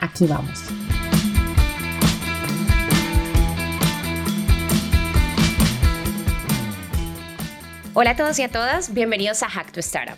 Aquí 0.00 0.26
vamos. 0.26 0.64
Hola 7.92 8.12
a 8.12 8.16
todos 8.16 8.38
y 8.38 8.42
a 8.42 8.48
todas, 8.48 8.94
bienvenidos 8.94 9.42
a 9.42 9.50
Hack 9.50 9.72
to 9.72 9.80
Startup. 9.80 10.16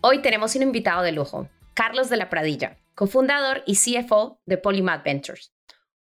Hoy 0.00 0.20
tenemos 0.20 0.56
un 0.56 0.62
invitado 0.62 1.02
de 1.02 1.12
lujo, 1.12 1.48
Carlos 1.74 2.10
de 2.10 2.16
la 2.16 2.28
Pradilla, 2.28 2.78
cofundador 2.96 3.62
y 3.66 3.76
CFO 3.76 4.40
de 4.46 4.58
Polymath 4.58 5.04
Ventures. 5.04 5.54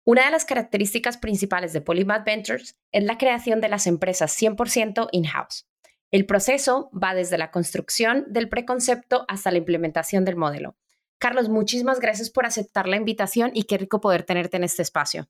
Una 0.06 0.24
de 0.24 0.32
las 0.32 0.46
características 0.46 1.18
principales 1.18 1.74
de 1.74 1.82
Polymath 1.82 2.26
Ventures 2.26 2.80
es 2.94 3.04
la 3.04 3.18
creación 3.18 3.60
de 3.60 3.68
las 3.68 3.88
empresas 3.88 4.42
100% 4.42 5.10
in-house. 5.12 5.68
El 6.12 6.26
proceso 6.26 6.90
va 6.92 7.14
desde 7.14 7.38
la 7.38 7.52
construcción 7.52 8.24
del 8.30 8.48
preconcepto 8.48 9.26
hasta 9.28 9.52
la 9.52 9.58
implementación 9.58 10.24
del 10.24 10.38
modelo, 10.38 10.78
Carlos, 11.20 11.50
muchísimas 11.50 12.00
gracias 12.00 12.30
por 12.30 12.46
aceptar 12.46 12.88
la 12.88 12.98
invitación 12.98 13.52
y 13.54 13.64
qué 13.64 13.78
rico 13.78 14.00
poder 14.00 14.24
tenerte 14.24 14.58
en 14.58 14.64
este 14.64 14.82
espacio. 14.82 15.28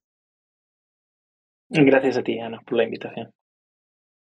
Gracias 1.69 2.17
a 2.17 2.23
ti, 2.23 2.39
Ana, 2.39 2.59
por 2.65 2.77
la 2.77 2.83
invitación. 2.83 3.31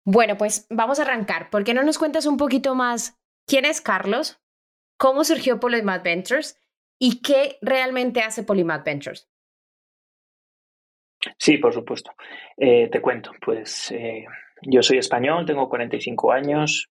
Bueno, 0.04 0.36
pues 0.36 0.66
vamos 0.70 0.98
a 0.98 1.02
arrancar. 1.02 1.50
¿Por 1.50 1.64
qué 1.64 1.74
no 1.74 1.82
nos 1.82 1.98
cuentas 1.98 2.26
un 2.26 2.36
poquito 2.36 2.74
más 2.74 3.18
quién 3.46 3.64
es 3.64 3.80
Carlos? 3.80 4.40
¿Cómo 4.98 5.24
surgió 5.24 5.60
Polymath 5.60 6.02
Ventures? 6.02 6.58
¿Y 6.98 7.22
qué 7.22 7.58
realmente 7.62 8.20
hace 8.20 8.42
Polymath 8.42 8.84
Ventures? 8.84 9.28
Sí, 11.38 11.58
por 11.58 11.72
supuesto. 11.72 12.12
Eh, 12.56 12.88
te 12.90 13.00
cuento, 13.00 13.32
pues 13.44 13.90
eh, 13.92 14.24
yo 14.62 14.82
soy 14.82 14.98
español, 14.98 15.44
tengo 15.46 15.68
45 15.68 16.32
años, 16.32 16.90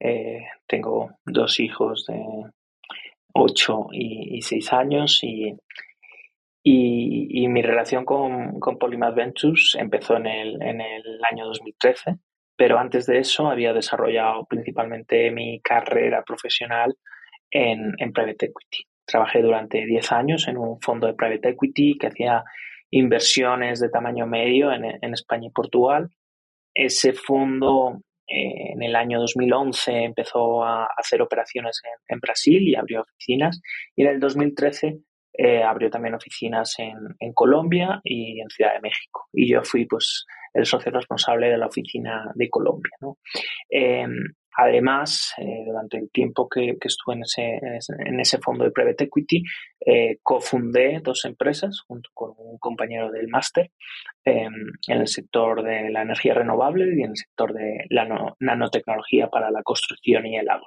eh, 0.00 0.46
tengo 0.66 1.18
dos 1.24 1.58
hijos 1.60 2.06
de 2.06 2.50
8 3.38 3.86
y, 3.92 4.42
6 4.42 4.72
años 4.72 5.20
y, 5.22 5.54
y, 6.62 7.48
mi 7.48 7.62
relación 7.62 8.04
con, 8.04 8.58
con 8.58 8.78
Polymath 8.78 9.14
Ventures 9.14 9.76
empezó 9.78 10.16
en 10.16 10.26
el, 10.26 10.62
en 10.62 10.80
el 10.80 11.20
año 11.30 11.46
2013, 11.46 12.16
pero 12.56 12.78
antes 12.78 13.06
de 13.06 13.18
eso 13.18 13.48
había 13.48 13.72
desarrollado 13.72 14.44
principalmente 14.46 15.30
mi 15.30 15.60
carrera 15.60 16.22
profesional 16.24 16.96
en, 17.50 17.92
en 17.98 18.12
Private 18.12 18.46
Equity. 18.46 18.86
Trabajé 19.06 19.40
durante 19.40 19.86
10 19.86 20.12
años 20.12 20.48
en 20.48 20.58
un 20.58 20.80
fondo 20.80 21.06
de 21.06 21.14
Private 21.14 21.50
Equity 21.50 21.96
que 21.96 22.08
hacía 22.08 22.44
inversiones 22.90 23.80
de 23.80 23.88
tamaño 23.88 24.26
medio 24.26 24.72
en, 24.72 24.84
en 24.84 25.12
España 25.12 25.46
y 25.48 25.52
Portugal. 25.52 26.10
Ese 26.74 27.12
fondo 27.12 28.02
eh, 28.28 28.72
en 28.74 28.82
el 28.82 28.94
año 28.94 29.20
2011 29.20 30.04
empezó 30.04 30.62
a 30.62 30.86
hacer 30.96 31.22
operaciones 31.22 31.80
en, 32.08 32.20
Brasil 32.20 32.62
y 32.62 32.74
abrió 32.74 33.02
oficinas. 33.02 33.60
Y 33.96 34.02
en 34.02 34.08
el 34.08 34.20
2013 34.20 34.98
eh, 35.34 35.62
abrió 35.62 35.88
también 35.88 36.14
oficinas 36.14 36.74
en, 36.78 37.32
Colombia 37.32 38.00
y 38.04 38.40
en 38.40 38.48
Ciudad 38.50 38.74
de 38.74 38.80
México. 38.80 39.26
Y 39.32 39.50
yo 39.50 39.62
fui 39.64 39.86
pues 39.86 40.26
el 40.52 40.66
socio 40.66 40.90
responsable 40.92 41.48
de 41.48 41.58
la 41.58 41.66
oficina 41.66 42.30
de 42.34 42.50
Colombia. 42.50 42.92
¿no? 43.00 43.18
Em, 43.70 44.12
Además, 44.60 45.34
eh, 45.38 45.62
durante 45.64 45.98
el 45.98 46.10
tiempo 46.10 46.48
que, 46.48 46.76
estuve 46.82 47.14
en 47.14 47.22
ese, 47.22 47.60
en 48.04 48.18
ese, 48.18 48.38
fondo 48.38 48.64
de 48.64 48.72
private 48.72 49.04
equity, 49.04 49.44
eh, 49.86 50.18
cofundé 50.20 50.98
dos 51.00 51.24
empresas 51.26 51.82
junto 51.86 52.10
con 52.12 52.32
un 52.36 52.58
compañero 52.58 53.12
del 53.12 53.28
máster 53.28 53.70
em, 54.24 54.52
en 54.88 55.00
el 55.00 55.06
sector 55.06 55.62
de 55.62 55.90
la 55.90 56.02
energía 56.02 56.34
renovable 56.34 56.92
y 56.92 57.04
en 57.04 57.10
el 57.10 57.16
sector 57.16 57.54
de 57.54 57.84
la 57.90 58.34
nanotecnología 58.40 59.28
para 59.28 59.52
la 59.52 59.62
construcción 59.62 60.26
y 60.26 60.38
el 60.38 60.48
agro. 60.48 60.66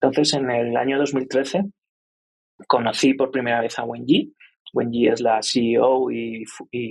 Entonces, 0.00 0.34
en 0.34 0.48
el 0.52 0.76
año 0.76 0.96
2013, 0.96 1.64
conocí 2.68 3.14
por 3.14 3.32
primera 3.32 3.60
vez 3.60 3.80
a 3.80 3.84
Wenji. 3.84 4.32
Wenji 4.74 5.08
es 5.08 5.20
la 5.20 5.40
CEO 5.42 6.08
y, 6.12 6.44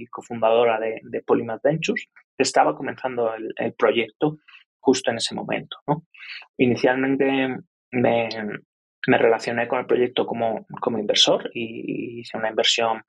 cofundadora 0.09 0.77
de, 0.77 0.99
de, 1.03 1.21
Polymath 1.21 1.63
Ventures. 1.63 2.05
Estaba 2.37 2.75
comenzando 2.75 3.31
el 3.33 3.73
proyecto 3.75 4.39
justo 4.81 5.11
en 5.11 5.17
ese 5.17 5.35
momento. 5.35 5.77
¿no? 5.87 6.03
Inicialmente 6.57 7.57
me, 7.91 8.29
relacioné 9.07 9.67
con 9.67 9.79
el 9.79 9.85
proyecto 9.85 10.25
como, 10.25 10.65
inversor 10.97 11.49
y 11.53 12.19
hice 12.19 12.37
una 12.37 12.49
inversión 12.49 13.03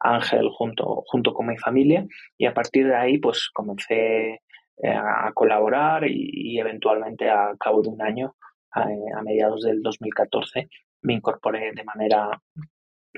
ángel 0.00 0.48
junto, 0.50 1.02
junto 1.06 1.34
con 1.34 1.46
mi 1.46 1.58
familia 1.58 2.06
y 2.38 2.46
a 2.46 2.54
partir 2.54 2.86
de 2.86 2.96
ahí 2.96 3.18
pues 3.18 3.50
comencé 3.52 4.40
eh, 4.80 4.94
a 4.94 5.32
colaborar 5.34 6.04
y, 6.08 6.58
eventualmente 6.58 7.28
a 7.28 7.52
cabo 7.58 7.82
de 7.82 7.88
un 7.88 8.00
año, 8.00 8.36
a, 8.70 8.86
mediados 9.22 9.62
del 9.62 9.82
2014, 9.82 10.68
me 11.02 11.14
incorporé 11.14 11.72
de 11.72 11.82
manera 11.84 12.40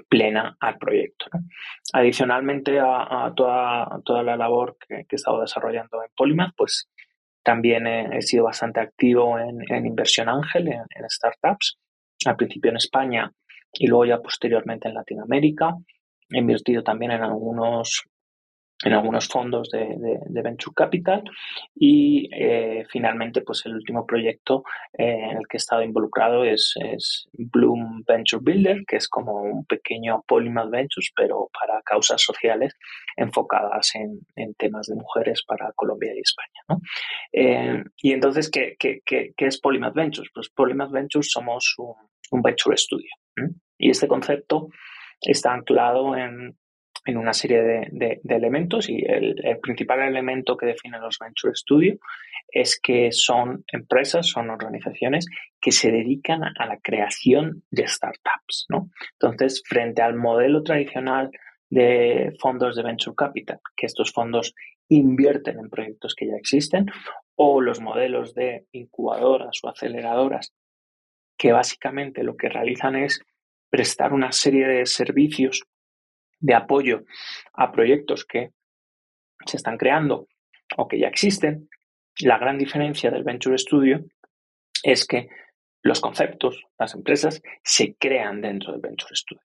plena 0.08 0.56
al 0.58 0.78
proyecto. 0.78 1.26
Adicionalmente 1.92 2.78
a, 2.80 3.32
toda, 3.36 4.00
toda 4.04 4.22
la 4.22 4.36
labor 4.36 4.76
que, 4.78 5.04
que, 5.06 5.16
he 5.16 5.16
estado 5.16 5.42
desarrollando 5.42 6.02
en 6.02 6.10
Polymath, 6.16 6.54
pues 6.56 6.88
también 7.42 7.86
he, 7.86 8.22
sido 8.22 8.44
bastante 8.44 8.80
activo 8.80 9.38
en, 9.38 9.86
inversión 9.86 10.28
ángel, 10.28 10.68
en, 10.68 10.84
startups, 11.08 11.78
al 12.26 12.36
principio 12.36 12.70
en 12.70 12.76
España 12.76 13.32
y 13.72 13.86
luego 13.86 14.04
ya 14.04 14.18
posteriormente 14.18 14.88
en 14.88 14.94
Latinoamérica. 14.94 15.74
He 16.30 16.38
invertido 16.38 16.82
también 16.82 17.12
en 17.12 17.22
algunos 17.22 18.04
en 18.82 18.94
algunos 18.94 19.28
fondos 19.28 19.68
de, 19.70 19.96
Venture 20.42 20.74
Capital 20.74 21.22
y 21.74 22.28
eh, 22.32 22.84
finalmente 22.88 23.42
pues 23.42 23.64
el 23.66 23.74
último 23.74 24.06
proyecto 24.06 24.64
eh, 24.96 25.18
en 25.30 25.36
el 25.36 25.46
que 25.48 25.56
he 25.56 25.58
estado 25.58 25.82
involucrado 25.82 26.44
es, 26.44 26.74
Bloom 27.32 28.02
Venture 28.06 28.42
Builder 28.42 28.82
que 28.86 28.96
es 28.96 29.08
como 29.08 29.42
un 29.42 29.64
pequeño 29.66 30.24
Polymath 30.26 30.70
Ventures 30.70 31.12
pero 31.14 31.50
para 31.52 31.80
causas 31.82 32.22
sociales 32.22 32.74
enfocadas 33.16 33.92
en, 33.94 34.20
temas 34.54 34.86
de 34.86 34.94
mujeres 34.94 35.42
para 35.46 35.72
Colombia 35.72 36.12
y 36.14 36.20
España 36.20 36.80
eh, 37.32 37.84
y 37.96 38.12
entonces 38.12 38.50
¿qué, 38.50 38.76
qué, 38.78 39.00
qué, 39.04 39.34
es 39.38 39.60
Polymath 39.60 39.94
Ventures? 39.94 40.30
pues 40.32 40.48
Polymath 40.50 40.90
Ventures 40.90 41.30
somos 41.30 41.74
un, 41.78 42.42
Venture 42.42 42.76
Studio 42.76 43.10
y 43.76 43.90
este 43.90 44.06
concepto 44.06 44.68
está 45.20 45.52
anclado 45.52 46.16
en, 46.16 46.56
en 47.06 47.16
una 47.16 47.32
serie 47.32 47.62
de, 47.62 48.20
elementos 48.28 48.88
y 48.88 49.02
el, 49.06 49.58
principal 49.62 50.00
elemento 50.00 50.56
que 50.56 50.66
define 50.66 50.98
los 50.98 51.18
Venture 51.18 51.54
Studio 51.54 51.98
es 52.48 52.80
que 52.80 53.12
son 53.12 53.64
empresas, 53.72 54.26
son 54.26 54.50
organizaciones 54.50 55.26
que 55.60 55.72
se 55.72 55.90
dedican 55.90 56.42
a, 56.44 56.66
la 56.66 56.78
creación 56.82 57.62
de 57.70 57.86
startups. 57.86 58.66
¿no? 58.68 58.90
Entonces, 59.12 59.62
frente 59.66 60.02
al 60.02 60.14
modelo 60.14 60.62
tradicional 60.62 61.30
de 61.68 62.34
fondos 62.40 62.76
de 62.76 62.82
Venture 62.82 63.14
Capital, 63.16 63.60
que 63.76 63.86
estos 63.86 64.12
fondos 64.12 64.54
invierten 64.88 65.58
en 65.58 65.70
proyectos 65.70 66.14
que 66.14 66.26
ya 66.26 66.34
existen, 66.34 66.86
o 67.36 67.60
los 67.60 67.80
modelos 67.80 68.34
de 68.34 68.66
incubadoras 68.72 69.60
o 69.62 69.68
aceleradoras, 69.68 70.52
que 71.38 71.52
básicamente 71.52 72.24
lo 72.24 72.36
que 72.36 72.48
realizan 72.48 72.96
es 72.96 73.20
prestar 73.70 74.12
una 74.12 74.32
serie 74.32 74.66
de 74.66 74.84
servicios 74.84 75.62
de 76.40 76.54
apoyo 76.54 77.04
a 77.54 77.70
proyectos 77.70 78.24
que 78.24 78.50
se 79.46 79.56
están 79.56 79.78
creando 79.78 80.26
o 80.76 80.88
que 80.88 80.98
ya 80.98 81.08
existen, 81.08 81.68
la 82.20 82.38
gran 82.38 82.58
diferencia 82.58 83.10
del 83.10 83.24
Venture 83.24 83.58
Studio 83.58 84.04
es 84.82 85.06
que 85.06 85.28
los 85.82 86.00
conceptos, 86.00 86.62
las 86.78 86.94
empresas, 86.94 87.42
se 87.62 87.94
crean 87.94 88.40
dentro 88.40 88.72
del 88.72 88.82
Venture 88.82 89.14
Studio. 89.14 89.42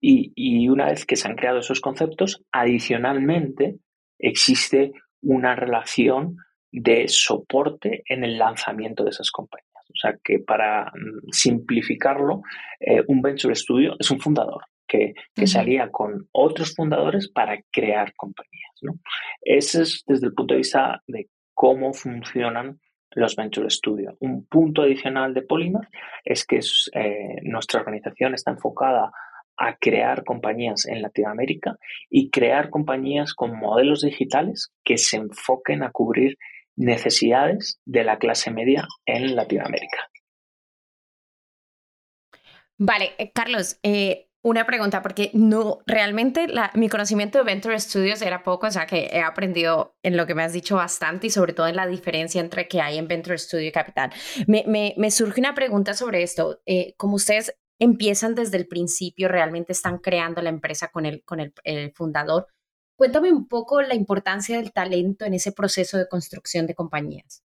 Y, 0.00 0.32
y, 0.34 0.68
una 0.68 0.86
vez 0.86 1.06
que 1.06 1.14
se 1.14 1.28
han 1.28 1.36
creado 1.36 1.60
esos 1.60 1.80
conceptos, 1.80 2.42
adicionalmente 2.50 3.76
existe 4.18 4.90
una 5.22 5.54
relación 5.54 6.36
de 6.72 7.06
soporte 7.06 8.02
en 8.06 8.24
el 8.24 8.38
lanzamiento 8.38 9.04
de 9.04 9.10
esas 9.10 9.30
compañías. 9.30 9.70
O 9.88 9.96
sea 9.96 10.18
que 10.24 10.40
para 10.40 10.86
mm, 10.86 11.30
simplificarlo, 11.30 12.42
eh, 12.80 13.04
un 13.06 13.22
Venture 13.22 13.54
Studio 13.54 13.94
es 14.00 14.10
un 14.10 14.18
fundador 14.18 14.64
que, 14.86 15.14
que 15.34 15.46
se 15.46 15.58
alía 15.58 15.90
con 15.90 16.28
otros 16.32 16.74
fundadores 16.74 17.28
para 17.28 17.60
crear 17.70 18.14
compañías. 18.14 18.72
¿no? 18.82 18.94
Ese 19.42 19.82
es 19.82 20.04
desde 20.06 20.26
el 20.26 20.34
punto 20.34 20.54
de 20.54 20.58
vista 20.58 21.02
de 21.06 21.28
cómo 21.54 21.92
funcionan 21.92 22.80
los 23.10 23.34
Venture 23.34 23.70
Studio. 23.70 24.16
Un 24.20 24.46
punto 24.46 24.82
adicional 24.82 25.32
de 25.32 25.42
Polymath 25.42 25.88
es 26.24 26.44
que 26.44 26.60
eh, 26.94 27.36
nuestra 27.42 27.80
organización 27.80 28.34
está 28.34 28.50
enfocada 28.50 29.10
a 29.56 29.76
crear 29.76 30.22
compañías 30.24 30.86
en 30.86 31.00
Latinoamérica 31.00 31.76
y 32.10 32.30
crear 32.30 32.68
compañías 32.68 33.32
con 33.32 33.58
modelos 33.58 34.02
digitales 34.02 34.70
que 34.84 34.98
se 34.98 35.16
enfoquen 35.16 35.82
a 35.82 35.90
cubrir 35.90 36.36
necesidades 36.76 37.80
de 37.86 38.04
la 38.04 38.18
clase 38.18 38.50
media 38.50 38.86
en 39.06 39.34
Latinoamérica. 39.34 40.10
Vale, 42.78 43.12
eh, 43.16 43.32
Carlos, 43.32 43.78
eh, 43.82 44.25
una 44.46 44.64
pregunta, 44.64 45.02
porque 45.02 45.32
no, 45.34 45.80
realmente 45.86 46.46
mi 46.74 46.88
conocimiento 46.88 47.38
de 47.38 47.44
Venture 47.44 47.80
Studios 47.80 48.22
era 48.22 48.44
poco, 48.44 48.68
o 48.68 48.70
sea 48.70 48.86
que 48.86 49.10
he 49.12 49.20
aprendido 49.20 49.96
en 50.04 50.16
lo 50.16 50.24
que 50.24 50.36
me 50.36 50.44
has 50.44 50.52
dicho 50.52 50.76
bastante 50.76 51.26
y 51.26 51.30
sobre 51.30 51.52
todo 51.52 51.66
en 51.66 51.74
la 51.74 51.88
diferencia 51.88 52.40
entre 52.40 52.68
que 52.68 52.80
hay 52.80 52.96
en 52.96 53.08
Venture 53.08 53.38
Studio 53.38 53.66
y 53.66 53.72
Capital. 53.72 54.12
Me, 54.46 54.94
me, 54.96 55.10
surge 55.10 55.40
una 55.40 55.56
pregunta 55.56 55.94
sobre 55.94 56.22
esto. 56.22 56.60
Eh, 56.64 56.94
como 56.96 57.16
ustedes 57.16 57.58
empiezan 57.80 58.36
desde 58.36 58.56
el 58.56 58.68
principio, 58.68 59.26
realmente 59.26 59.72
están 59.72 59.98
creando 59.98 60.40
la 60.42 60.50
empresa 60.50 60.92
con 60.92 61.06
el, 61.06 61.24
con 61.24 61.40
el, 61.40 61.92
fundador, 61.92 62.46
cuéntame 62.94 63.32
un 63.32 63.48
poco 63.48 63.82
la 63.82 63.96
importancia 63.96 64.58
del 64.58 64.72
talento 64.72 65.24
en 65.24 65.34
ese 65.34 65.50
proceso 65.50 65.98
de 65.98 66.06
construcción 66.08 66.68
de 66.68 66.76
compañías. 66.76 67.42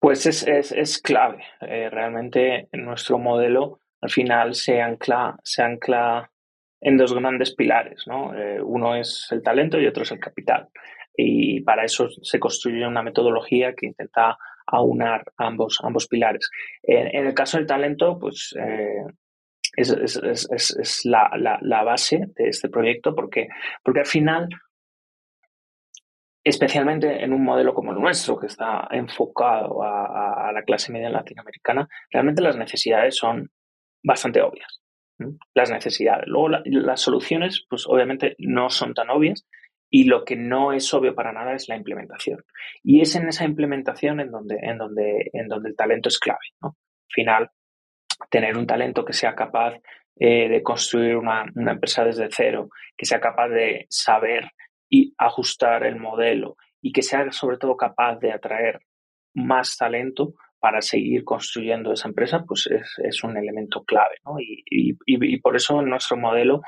Pues 0.00 0.24
es, 0.24 0.46
es, 0.46 0.72
es 0.72 0.96
clave. 0.96 1.44
Eh, 1.60 1.90
realmente 1.90 2.70
en 2.72 2.86
nuestro 2.86 3.18
modelo 3.18 3.80
al 4.04 4.10
final 4.10 4.54
se 4.54 4.82
ancla, 4.82 5.34
se 5.42 5.62
ancla 5.62 6.30
en 6.78 6.98
dos 6.98 7.14
grandes 7.14 7.54
pilares, 7.54 8.04
¿no? 8.06 8.34
Eh, 8.34 8.60
uno 8.60 8.94
es 8.94 9.28
el 9.30 9.42
talento 9.42 9.80
y 9.80 9.86
otro 9.86 10.02
es 10.02 10.12
el 10.12 10.20
capital. 10.20 10.68
Y 11.16 11.62
para 11.62 11.86
eso 11.86 12.10
se 12.10 12.38
construye 12.38 12.86
una 12.86 13.02
metodología 13.02 13.72
que 13.74 13.86
intenta 13.86 14.36
aunar 14.66 15.24
ambos, 15.38 15.78
ambos 15.82 16.06
pilares. 16.06 16.50
En, 16.82 17.26
el 17.26 17.32
caso 17.32 17.56
del 17.56 17.66
talento, 17.66 18.18
pues 18.18 18.54
eh, 18.60 19.06
es, 19.74 19.88
es, 19.88 20.50
es, 20.50 21.00
la, 21.06 21.30
la, 21.62 21.82
base 21.82 22.26
de 22.36 22.48
este 22.48 22.68
proyecto 22.68 23.14
porque, 23.14 23.48
porque 23.82 24.00
al 24.00 24.06
final, 24.06 24.48
especialmente 26.44 27.24
en 27.24 27.32
un 27.32 27.42
modelo 27.42 27.72
como 27.72 27.92
el 27.92 28.00
nuestro, 28.00 28.38
que 28.38 28.48
está 28.48 28.86
enfocado 28.90 29.82
a 29.82 30.52
la 30.52 30.62
clase 30.62 30.92
media 30.92 31.08
latinoamericana, 31.08 31.88
realmente 32.10 32.42
las 32.42 32.58
necesidades 32.58 33.16
son 33.16 33.50
bastante 34.04 34.40
obvias. 34.42 34.80
Las 35.54 35.70
necesidades. 35.70 36.26
Luego 36.26 36.48
las 36.64 37.00
soluciones, 37.00 37.64
pues 37.68 37.86
obviamente 37.86 38.36
no 38.38 38.68
son 38.70 38.94
tan 38.94 39.10
obvias 39.10 39.46
y 39.90 40.04
lo 40.04 40.24
que 40.24 40.36
no 40.36 40.72
es 40.72 40.92
obvio 40.92 41.14
para 41.14 41.32
nada 41.32 41.54
es 41.54 41.68
la 41.68 41.76
implementación. 41.76 42.44
Y 42.82 43.00
es 43.00 43.14
en 43.16 43.28
esa 43.28 43.44
implementación 43.44 44.20
en 44.20 44.30
donde, 44.30 44.58
en 44.60 44.78
donde, 44.78 45.30
en 45.32 45.48
donde 45.48 45.70
el 45.70 45.76
talento 45.76 46.08
es 46.08 46.18
clave. 46.18 46.40
Al 46.62 46.72
final, 47.08 47.50
tener 48.30 48.56
un 48.56 48.66
talento 48.66 49.04
que 49.04 49.12
sea 49.12 49.34
capaz 49.34 49.74
eh, 50.16 50.48
de 50.48 50.62
construir 50.62 51.16
una 51.16 51.46
empresa 51.54 52.04
desde 52.04 52.28
cero, 52.30 52.68
que 52.96 53.06
sea 53.06 53.20
capaz 53.20 53.48
de 53.48 53.86
saber 53.88 54.50
y 54.88 55.14
ajustar 55.18 55.84
el 55.84 55.96
modelo 55.96 56.56
y 56.80 56.92
que 56.92 57.02
sea 57.02 57.30
sobre 57.32 57.56
todo 57.56 57.76
capaz 57.76 58.16
de 58.16 58.32
atraer 58.32 58.80
más 59.34 59.76
talento, 59.76 60.34
para 60.64 60.80
seguir 60.80 61.24
construyendo 61.24 61.92
esa 61.92 62.08
empresa, 62.08 62.42
pues 62.48 62.70
es, 62.96 63.22
un 63.22 63.36
elemento 63.36 63.84
clave. 63.84 64.14
¿no? 64.24 64.36
Y, 64.38 64.96
por 65.42 65.56
eso 65.56 65.82
en 65.82 65.90
nuestro 65.90 66.16
modelo 66.16 66.62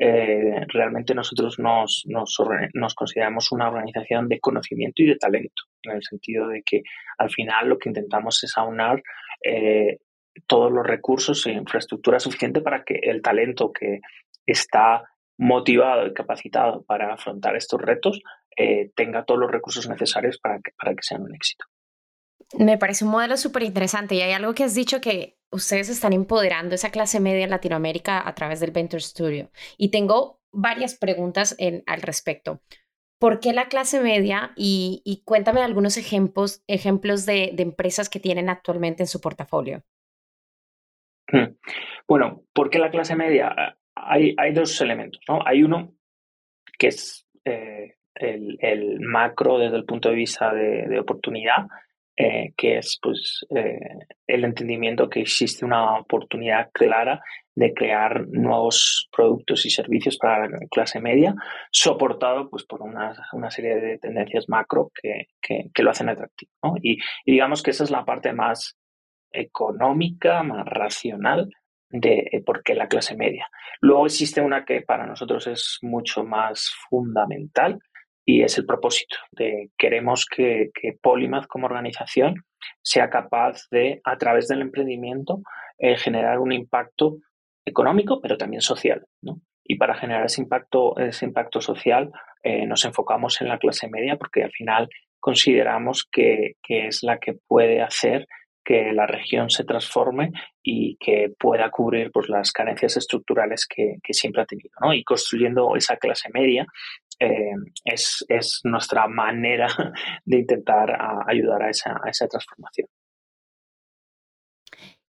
eh, 0.00 0.66
realmente 0.66 1.14
nosotros 1.14 1.56
nos, 1.60 2.02
nos, 2.06 2.94
consideramos 2.96 3.52
una 3.52 3.68
organización 3.68 4.26
de 4.26 4.40
conocimiento 4.40 5.00
y 5.04 5.06
de 5.06 5.16
talento, 5.16 5.62
en 5.84 5.92
el 5.92 6.02
sentido 6.02 6.48
de 6.48 6.64
que 6.66 6.82
al 7.18 7.30
final 7.30 7.68
lo 7.68 7.78
que 7.78 7.88
intentamos 7.88 8.42
es 8.42 8.52
aunar 8.58 9.00
eh, 9.44 9.98
todos 10.48 10.72
los 10.72 10.84
recursos 10.84 11.46
e 11.46 11.52
infraestructura 11.52 12.18
suficiente 12.18 12.62
para 12.62 12.82
que 12.82 12.98
el 13.00 13.22
talento 13.22 13.72
que 13.72 14.00
está 14.44 15.04
motivado 15.38 16.08
y 16.08 16.14
capacitado 16.14 16.82
para 16.82 17.14
afrontar 17.14 17.54
estos 17.54 17.80
retos 17.80 18.20
eh, 18.56 18.90
tenga 18.96 19.24
todos 19.24 19.38
los 19.38 19.52
recursos 19.52 19.88
necesarios 19.88 20.40
para 20.40 20.56
que, 20.56 20.72
para 20.76 20.96
que 20.96 21.02
sean 21.04 21.22
un 21.22 21.32
éxito. 21.32 21.64
Me 22.54 22.78
parece 22.78 23.04
un 23.04 23.10
modelo 23.10 23.36
súper 23.36 23.64
interesante 23.64 24.14
y 24.14 24.20
hay 24.20 24.32
algo 24.32 24.54
que 24.54 24.64
has 24.64 24.74
dicho 24.74 25.00
que 25.00 25.36
ustedes 25.50 25.88
están 25.88 26.12
empoderando 26.12 26.74
esa 26.74 26.90
clase 26.90 27.18
media 27.18 27.44
en 27.44 27.50
Latinoamérica 27.50 28.26
a 28.26 28.34
través 28.34 28.60
del 28.60 28.70
Venture 28.70 29.00
Studio. 29.00 29.50
Y 29.76 29.90
tengo 29.90 30.40
varias 30.52 30.96
preguntas 30.96 31.56
en, 31.58 31.82
al 31.86 32.02
respecto. 32.02 32.60
¿Por 33.18 33.40
qué 33.40 33.52
la 33.52 33.68
clase 33.68 34.00
media? 34.00 34.52
Y, 34.56 35.22
cuéntame 35.24 35.62
algunos 35.62 35.96
ejemplos, 35.96 36.62
ejemplos 36.66 37.24
de, 37.24 37.54
empresas 37.58 38.10
que 38.10 38.20
tienen 38.20 38.48
actualmente 38.48 39.02
en 39.02 39.06
su 39.06 39.20
portafolio. 39.20 39.82
Hmm. 41.32 41.56
Bueno, 42.06 42.42
¿por 42.52 42.70
qué 42.70 42.78
la 42.78 42.90
clase 42.90 43.16
media? 43.16 43.76
Hay, 43.94 44.52
dos 44.52 44.80
elementos, 44.80 45.20
¿no? 45.28 45.40
Hay 45.44 45.62
uno 45.62 45.94
que 46.78 46.88
es 46.88 47.26
eh, 47.44 47.96
el, 48.14 49.00
macro 49.00 49.58
desde 49.58 49.76
el 49.76 49.86
punto 49.86 50.10
de 50.10 50.14
vista 50.14 50.52
de 50.52 51.00
oportunidad, 51.00 51.66
eh, 52.18 52.54
que 52.56 52.78
es 52.78 52.98
pues, 53.02 53.44
eh, 53.54 53.78
el 54.26 54.44
entendimiento 54.44 55.10
que 55.10 55.20
existe 55.20 55.66
una 55.66 55.98
oportunidad 55.98 56.70
clara 56.72 57.22
de 57.54 57.74
crear 57.74 58.26
nuevos 58.28 59.08
productos 59.14 59.66
y 59.66 59.70
servicios 59.70 60.16
para 60.16 60.48
la 60.48 60.58
clase 60.70 60.98
media, 60.98 61.34
soportado 61.70 62.48
pues, 62.48 62.64
por 62.64 62.80
una, 62.80 63.14
una 63.34 63.50
serie 63.50 63.76
de 63.76 63.98
tendencias 63.98 64.48
macro 64.48 64.90
que, 64.94 65.28
que, 65.42 65.82
lo 65.82 65.90
hacen 65.90 66.08
atractivo. 66.08 66.50
Y, 66.82 66.98
digamos 67.26 67.62
que 67.62 67.72
esa 67.72 67.84
es 67.84 67.90
la 67.90 68.06
parte 68.06 68.32
más 68.32 68.78
económica, 69.30 70.42
más 70.42 70.64
racional 70.66 71.50
de 71.90 72.42
por 72.46 72.62
qué 72.62 72.74
la 72.74 72.88
clase 72.88 73.14
media. 73.14 73.46
Luego 73.80 74.06
existe 74.06 74.40
una 74.40 74.64
que 74.64 74.80
para 74.80 75.06
nosotros 75.06 75.46
es 75.46 75.78
mucho 75.82 76.24
más 76.24 76.70
fundamental, 76.88 77.78
y 78.28 78.42
es 78.42 78.58
el 78.58 78.66
propósito 78.66 79.16
de 79.30 79.70
queremos 79.78 80.26
que, 80.26 80.70
que 80.74 80.94
Polymath 81.00 81.46
como 81.46 81.66
organización 81.66 82.44
sea 82.82 83.08
capaz 83.08 83.68
de, 83.70 84.00
a 84.04 84.18
través 84.18 84.48
del 84.48 84.62
emprendimiento, 84.62 85.42
eh, 85.78 85.96
generar 85.96 86.40
un 86.40 86.50
impacto 86.50 87.18
económico, 87.64 88.20
pero 88.20 88.36
también 88.36 88.60
social. 88.60 89.06
¿no? 89.22 89.40
Y 89.64 89.76
para 89.76 89.94
generar 89.94 90.26
ese 90.26 90.42
impacto, 90.42 90.98
ese 90.98 91.24
impacto 91.24 91.60
social, 91.60 92.10
eh, 92.42 92.66
nos 92.66 92.84
enfocamos 92.84 93.40
en 93.40 93.48
la 93.48 93.58
clase 93.58 93.88
media 93.88 94.16
porque 94.16 94.42
al 94.42 94.50
final 94.50 94.88
consideramos 95.20 96.06
que, 96.10 96.54
que 96.62 96.88
es 96.88 97.04
la 97.04 97.18
que 97.18 97.36
puede 97.46 97.80
hacer 97.80 98.26
que 98.64 98.92
la 98.92 99.06
región 99.06 99.48
se 99.48 99.62
transforme 99.62 100.32
y 100.60 100.96
que 100.96 101.30
pueda 101.38 101.70
cubrir 101.70 102.10
pues, 102.10 102.28
las 102.28 102.50
carencias 102.50 102.96
estructurales 102.96 103.64
que, 103.68 103.98
que 104.02 104.12
siempre 104.12 104.42
ha 104.42 104.46
tenido. 104.46 104.70
¿no? 104.80 104.92
Y 104.92 105.04
construyendo 105.04 105.76
esa 105.76 105.96
clase 105.96 106.28
media 106.34 106.66
eh, 107.18 107.54
es, 107.84 108.24
es, 108.28 108.60
nuestra 108.64 109.06
manera 109.08 109.68
de 110.24 110.38
intentar 110.38 110.96
ayudar 111.26 111.62
a 111.62 111.70
esa, 111.70 111.98
a 112.02 112.10
esa 112.10 112.28
transformación. 112.28 112.88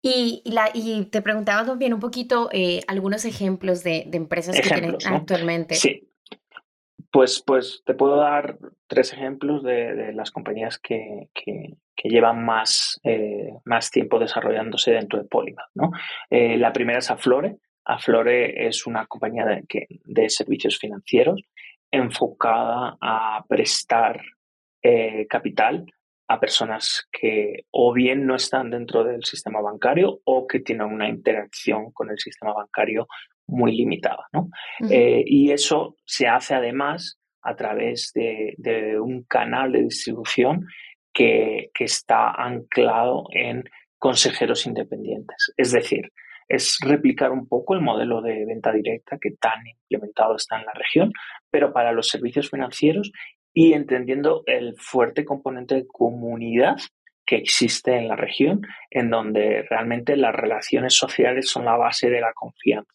Y, 0.03 0.43
la, 0.47 0.71
y 0.73 1.05
te 1.07 1.21
preguntaba 1.21 1.67
también 1.67 1.93
un 1.93 2.01
poquito 2.01 2.49
eh, 2.53 2.81
algunos 2.87 3.27
ejemplos 3.27 3.85
de, 3.85 4.05
de 4.07 4.17
empresas 4.17 4.59
que 4.59 4.69
tienen 4.69 4.97
actualmente. 5.05 5.75
Sí. 5.75 6.07
Pues, 7.13 7.43
pues 7.45 7.83
te 7.85 7.93
puedo 7.95 8.17
dar 8.17 8.57
tres 8.87 9.13
ejemplos 9.13 9.63
de, 9.63 9.95
de 9.95 10.13
las 10.13 10.31
compañías 10.31 10.79
que, 10.79 11.29
que, 11.35 11.75
que 11.95 12.09
llevan 12.09 12.45
más, 12.45 12.99
eh, 13.03 13.53
más 13.65 13.91
tiempo 13.91 14.19
desarrollándose 14.19 14.93
dentro 14.93 15.19
de 15.19 15.29
Polymath. 15.29 15.71
¿no? 15.75 15.91
la 16.31 16.73
primera 16.73 17.01
es 17.01 17.11
Aflore. 17.11 17.59
Aflore 17.85 18.69
es 18.69 18.87
una 18.87 19.07
compañía 19.07 19.45
de, 19.45 19.65
de 20.05 20.31
servicios 20.31 20.79
financieros 20.79 21.43
enfocada 21.91 22.97
a 23.01 23.45
prestar 23.49 24.21
eh, 24.83 25.27
capital 25.29 25.87
a 26.29 26.39
personas 26.39 27.09
que 27.11 27.65
o 27.73 27.93
bien 27.93 28.25
no 28.25 28.37
están 28.37 28.71
dentro 28.71 29.03
del 29.03 29.25
sistema 29.25 29.61
bancario 29.61 30.21
o 30.25 30.47
que 30.47 30.61
tienen 30.61 30.87
una 30.87 31.09
interacción 31.09 31.91
con 31.91 32.09
el 32.09 32.19
sistema 32.19 32.53
bancario 32.53 33.09
muy 33.49 33.77
limitada. 33.77 34.29
Eh, 34.89 35.25
y 35.27 35.51
eso 35.51 35.97
se 36.05 36.29
hace 36.29 36.55
además 36.55 37.19
a 37.43 37.57
través 37.57 38.13
de, 38.15 38.97
un 39.01 39.25
canal 39.25 39.73
de 39.73 39.83
distribución 39.83 40.67
que, 41.13 41.71
que, 41.75 41.85
está 41.85 42.31
anclado 42.31 43.27
en 43.33 43.65
consejeros 43.99 44.67
independientes. 44.67 45.53
Es 45.57 45.73
decir, 45.73 46.13
es 46.51 46.79
replicar 46.85 47.31
un 47.31 47.47
poco 47.47 47.75
el 47.75 47.81
modelo 47.81 48.21
de 48.21 48.45
venta 48.45 48.73
directa 48.73 49.19
que 49.21 49.31
tan 49.41 49.65
implementado 49.65 50.35
está 50.35 50.59
en 50.59 50.67
la 50.67 50.73
región, 50.73 51.13
pero 51.49 51.73
para 51.73 51.93
los 51.93 52.09
servicios 52.09 52.51
financieros 52.51 53.13
y 53.55 53.73
entendiendo 53.73 54.43
el 54.47 54.75
fuerte 54.77 55.25
componente 55.25 55.77
de 55.77 55.87
comunidad 55.87 56.77
que 57.25 57.37
existe 57.37 57.97
en 57.97 58.09
la 58.09 58.17
región, 58.17 58.63
en 58.91 59.11
donde 59.11 59.65
realmente 59.71 60.17
las 60.17 60.35
relaciones 60.35 60.95
sociales 60.97 61.49
son 61.49 61.65
la 61.65 61.77
base 61.77 62.11
de 62.11 62.21
la 62.21 62.33
confianza. 62.35 62.93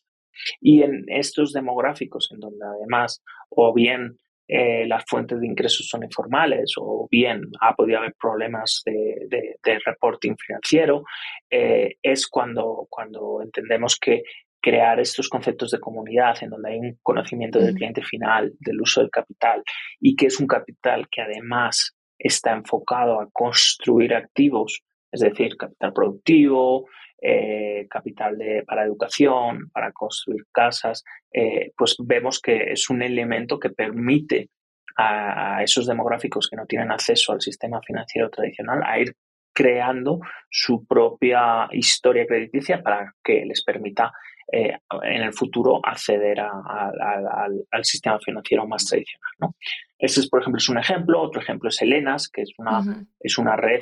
Y 0.60 0.84
en 0.84 1.06
estos 1.08 1.54
demográficos, 1.54 2.30
en 2.34 2.42
donde 2.42 2.66
además 2.66 3.24
o 3.50 3.74
bien 3.74 4.18
eh, 4.48 4.86
las 4.88 5.04
fuentes 5.08 5.40
de 5.40 5.48
ingresos 5.48 5.88
son 5.88 6.04
informales 6.04 6.74
o 6.78 7.08
bien 7.10 7.42
ha 7.62 7.76
podido 7.76 8.00
haber 8.00 8.14
problemas 8.20 8.82
de, 8.86 9.58
reporting 9.86 10.36
financiero, 10.38 11.04
eh, 11.50 11.96
es 12.02 12.28
cuando, 12.28 12.88
cuando 12.90 13.42
entendemos 13.42 13.98
que, 14.00 14.24
crear 14.66 15.00
estos 15.00 15.30
conceptos 15.30 15.70
de 15.70 15.80
comunidad 15.80 16.38
en 16.42 16.50
donde 16.50 16.72
hay 16.72 16.80
un 16.80 16.98
conocimiento 17.04 17.60
del 17.60 17.76
cliente 17.76 18.02
final, 18.02 18.52
del 18.60 18.82
uso 18.82 19.00
del 19.00 19.12
capital 19.12 19.62
y 20.00 20.16
que 20.16 20.26
es 20.26 20.40
un 20.40 20.48
capital 20.48 21.08
que 21.08 21.22
además 21.22 21.96
está 22.18 22.54
enfocado 22.54 23.22
a 23.22 23.30
construir 23.32 24.16
activos, 24.16 24.82
es 25.12 25.22
decir, 25.22 25.56
capital 25.56 25.94
productivo, 25.94 26.88
eh, 27.22 27.88
capital 27.90 28.38
de, 28.38 28.64
para 28.66 28.84
educación, 28.84 29.70
para 29.72 29.92
construir 29.92 30.46
casas, 30.52 31.04
eh, 31.32 31.72
pues 31.78 31.96
vemos 32.00 32.40
que 32.42 32.72
es 32.72 32.90
un 32.90 33.02
elemento 33.02 33.60
que 33.60 33.70
permite 33.70 34.50
a, 34.98 35.62
esos 35.64 35.88
demográficos 35.88 36.48
que 36.50 36.56
no 36.56 36.66
tienen 36.66 36.92
acceso 36.92 37.34
al 37.34 37.42
sistema 37.42 37.80
financiero 37.82 38.30
tradicional 38.30 38.82
a 38.86 39.00
ir 39.00 39.16
creando 39.54 40.20
su 40.50 40.86
propia 40.86 41.68
historia 41.72 42.26
crediticia 42.26 42.84
para 42.84 43.14
que 43.24 43.46
les 43.46 43.64
permita 43.64 44.12
eh, 44.52 44.78
en 45.04 45.22
el 45.22 45.34
futuro 45.34 45.80
acceder 45.84 46.40
al, 46.40 47.84
sistema 47.84 48.20
financiero 48.20 48.68
más 48.68 48.86
tradicional. 48.86 49.32
¿no? 49.40 49.56
Ese, 49.98 50.20
es, 50.20 50.30
por 50.30 50.42
ejemplo, 50.42 50.58
es 50.58 50.70
un 50.70 50.78
ejemplo. 50.78 51.22
Otro 51.22 51.42
ejemplo 51.42 51.70
es 51.70 51.82
Elenas, 51.82 52.30
que 52.30 52.42
es 52.42 52.52
una, 52.58 53.08
es 53.20 53.38
una 53.38 53.56
red 53.56 53.82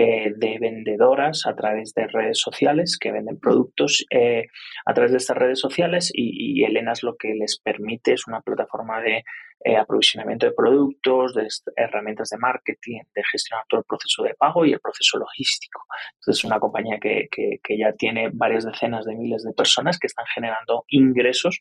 eh, 0.00 0.32
de 0.36 0.58
vendedoras 0.60 1.44
a 1.44 1.56
través 1.56 1.92
de 1.92 2.06
redes 2.06 2.38
sociales 2.38 2.96
que 3.00 3.10
venden 3.10 3.40
productos 3.40 4.06
eh, 4.10 4.46
a 4.86 4.94
través 4.94 5.10
de 5.10 5.16
estas 5.16 5.36
redes 5.36 5.58
sociales 5.58 6.12
y, 6.14 6.62
Elena 6.62 6.92
es 6.92 7.02
lo 7.02 7.16
que 7.16 7.34
les 7.34 7.58
permite, 7.58 8.12
es 8.12 8.28
una 8.28 8.40
plataforma 8.40 9.00
de 9.00 9.24
eh, 9.64 9.76
aprovisionamiento 9.76 10.46
de 10.46 10.52
productos, 10.52 11.34
de 11.34 11.48
herramientas 11.74 12.28
de 12.28 12.38
marketing, 12.38 13.00
de 13.12 13.22
gestionar 13.24 13.64
todo 13.68 13.80
el 13.80 13.86
proceso 13.88 14.22
de 14.22 14.34
pago 14.34 14.64
y 14.64 14.72
el 14.72 14.78
proceso 14.78 15.18
logístico. 15.18 15.82
Entonces 16.14 16.38
es 16.38 16.44
una 16.44 16.60
compañía 16.60 17.00
que, 17.00 17.26
que, 17.32 17.76
ya 17.76 17.92
tiene 17.94 18.30
varias 18.32 18.66
decenas 18.66 19.04
de 19.04 19.16
miles 19.16 19.42
de 19.42 19.52
personas 19.52 19.98
que 19.98 20.06
están 20.06 20.26
generando 20.32 20.84
ingresos 20.90 21.58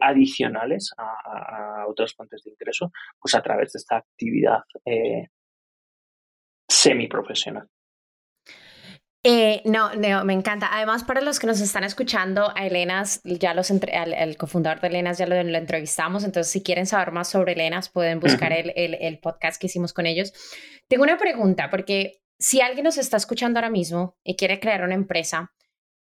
adicionales 0.00 0.92
a, 0.96 1.82
a, 1.82 1.86
otras 1.88 2.14
fuentes 2.14 2.44
de 2.44 2.52
ingreso, 2.52 2.92
pues 3.20 3.34
a 3.34 3.42
través 3.42 3.72
de 3.72 3.78
esta 3.78 3.96
actividad 3.96 4.60
semiprofesional. 6.68 7.68
Eh, 9.28 9.60
no, 9.64 9.92
no, 9.96 10.24
me 10.24 10.34
encanta. 10.34 10.68
Además, 10.72 11.02
para 11.02 11.20
los 11.20 11.40
que 11.40 11.48
nos 11.48 11.60
están 11.60 11.82
escuchando, 11.82 12.52
a 12.54 12.64
Elenas, 12.64 13.20
ya 13.24 13.54
los 13.54 13.72
el 13.72 14.36
cofundador 14.36 14.80
de 14.80 14.86
Elenas 14.86 15.18
ya 15.18 15.26
lo, 15.26 15.34
entrevistamos, 15.34 16.22
entonces 16.22 16.52
si 16.52 16.62
quieren 16.62 16.86
saber 16.86 17.10
más 17.10 17.28
sobre 17.28 17.54
Elenas, 17.54 17.88
pueden 17.88 18.20
buscar 18.20 18.52
el, 18.52 18.72
el, 18.76 19.18
podcast 19.18 19.60
que 19.60 19.66
hicimos 19.66 19.92
con 19.92 20.06
ellos. 20.06 20.32
Tengo 20.86 21.02
una 21.02 21.18
pregunta, 21.18 21.70
porque 21.70 22.20
si 22.38 22.60
alguien 22.60 22.84
nos 22.84 22.98
está 22.98 23.16
escuchando 23.16 23.58
ahora 23.58 23.70
mismo 23.70 24.16
y 24.22 24.36
quiere 24.36 24.60
crear 24.60 24.84
una 24.84 24.94
empresa, 24.94 25.52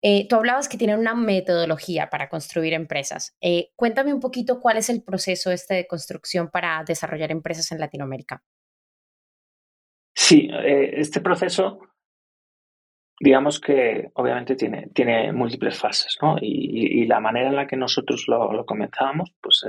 eh, 0.01 0.27
tú 0.27 0.35
hablabas 0.35 0.67
que 0.67 0.77
tienen 0.77 0.99
una 0.99 1.15
metodología 1.15 2.09
para 2.09 2.29
construir 2.29 2.73
empresas. 2.73 3.35
Eh, 3.41 3.69
cuéntame 3.75 4.13
un 4.13 4.19
poquito 4.19 4.59
cuál 4.59 4.77
es 4.77 4.89
el 4.89 5.03
proceso 5.03 5.51
este 5.51 5.75
de 5.75 5.87
construcción 5.87 6.49
para 6.49 6.83
desarrollar 6.83 7.31
empresas 7.31 7.71
en 7.71 7.79
Latinoamérica. 7.79 8.43
Sí, 10.15 10.47
eh, 10.51 10.91
este 10.97 11.21
proceso, 11.21 11.79
digamos 13.19 13.59
que 13.59 14.09
obviamente 14.13 14.55
tiene, 14.55 14.89
tiene 14.93 15.31
múltiples 15.33 15.77
fases, 15.77 16.17
¿no? 16.21 16.35
Y, 16.39 17.05
la 17.07 17.19
manera 17.19 17.49
en 17.49 17.55
la 17.55 17.67
que 17.67 17.75
nosotros 17.75 18.25
lo, 18.27 18.65
comenzamos, 18.65 19.31
pues 19.41 19.65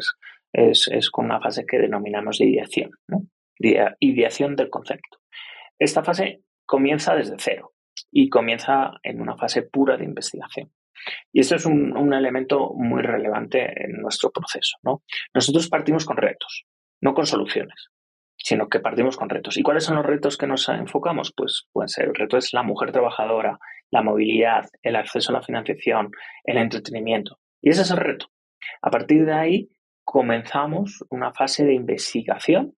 es, 0.52 0.88
es, 0.90 1.10
con 1.10 1.26
una 1.26 1.40
fase 1.40 1.66
que 1.66 1.78
denominamos 1.78 2.38
de 2.38 2.46
ideación, 2.46 2.90
¿no? 3.08 3.26
ideación 3.58 4.56
del 4.56 4.70
concepto. 4.70 5.18
Esta 5.78 6.04
fase 6.04 6.42
comienza 6.66 7.14
desde 7.14 7.36
cero 7.38 7.72
y 8.10 8.28
comienza 8.28 8.92
en 9.02 9.20
una 9.20 9.36
fase 9.36 9.62
pura 9.62 9.96
de 9.96 10.04
investigación. 10.04 10.70
Y 11.32 11.40
esto 11.40 11.56
es 11.56 11.66
un, 11.66 11.96
un, 11.96 12.14
elemento 12.14 12.72
muy 12.74 13.02
relevante 13.02 13.84
en 13.84 14.00
nuestro 14.00 14.30
proceso. 14.30 14.78
¿no? 14.82 15.02
Nosotros 15.34 15.68
partimos 15.68 16.04
con 16.04 16.16
retos, 16.16 16.64
no 17.00 17.14
con 17.14 17.26
soluciones 17.26 17.90
sino 18.44 18.68
que 18.68 18.78
partimos 18.78 19.16
con 19.16 19.30
retos. 19.30 19.56
¿Y 19.56 19.62
cuáles 19.62 19.84
son 19.84 19.96
los 19.96 20.04
retos 20.04 20.36
que 20.36 20.46
nos 20.46 20.68
enfocamos? 20.68 21.32
Pues 21.34 21.66
pueden 21.72 21.88
ser, 21.88 22.08
el 22.08 22.14
reto 22.14 22.36
es 22.36 22.52
la 22.52 22.62
mujer 22.62 22.92
trabajadora, 22.92 23.58
la 23.90 24.02
movilidad, 24.02 24.68
el 24.82 24.96
acceso 24.96 25.32
a 25.32 25.36
la 25.36 25.42
financiación, 25.42 26.10
el 26.44 26.58
entretenimiento. 26.58 27.38
Y 27.62 27.70
ese 27.70 27.82
es 27.82 27.90
el 27.90 27.96
reto. 27.96 28.26
A 28.82 28.90
partir 28.90 29.24
de 29.24 29.32
ahí 29.32 29.70
comenzamos 30.04 31.02
una 31.08 31.32
fase 31.32 31.64
de 31.64 31.72
investigación 31.72 32.74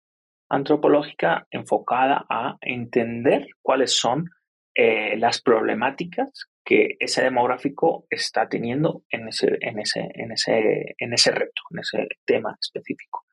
antropológica 0.49 1.45
enfocada 1.51 2.25
a 2.29 2.55
entender 2.61 3.47
cuáles 3.61 3.99
son 3.99 4.29
eh, 4.73 5.17
las 5.17 5.41
problemáticas 5.41 6.47
que 6.67 6.97
ese 6.99 7.23
demográfico 7.23 8.05
está 8.09 8.49
teniendo 8.49 9.03
en 9.09 9.29
ese, 9.29 9.57
en 9.61 9.79
ese, 9.79 10.01
en 10.13 10.33
ese, 10.33 10.95
en 10.97 11.13
ese 11.13 11.31
reto, 11.31 11.61
en 11.71 11.79
ese 11.79 12.07
tema 12.25 12.57
específico. 12.59 13.23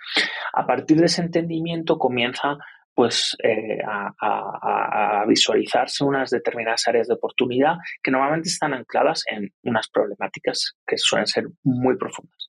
A 0.52 0.64
partir 0.64 0.98
de 0.98 1.06
ese 1.06 1.22
entendimiento 1.22 1.98
comienza 1.98 2.58
pues 2.94 3.36
eh, 3.42 3.80
a, 3.84 5.24
visualizarse 5.26 6.04
unas 6.04 6.30
determinadas 6.30 6.86
áreas 6.86 7.08
de 7.08 7.14
oportunidad 7.14 7.74
que 8.00 8.12
normalmente 8.12 8.50
están 8.50 8.72
ancladas 8.72 9.24
en 9.26 9.52
unas 9.64 9.88
problemáticas 9.88 10.74
que 10.86 10.96
suelen 10.96 11.26
ser 11.26 11.46
muy 11.64 11.96
profundas. 11.96 12.43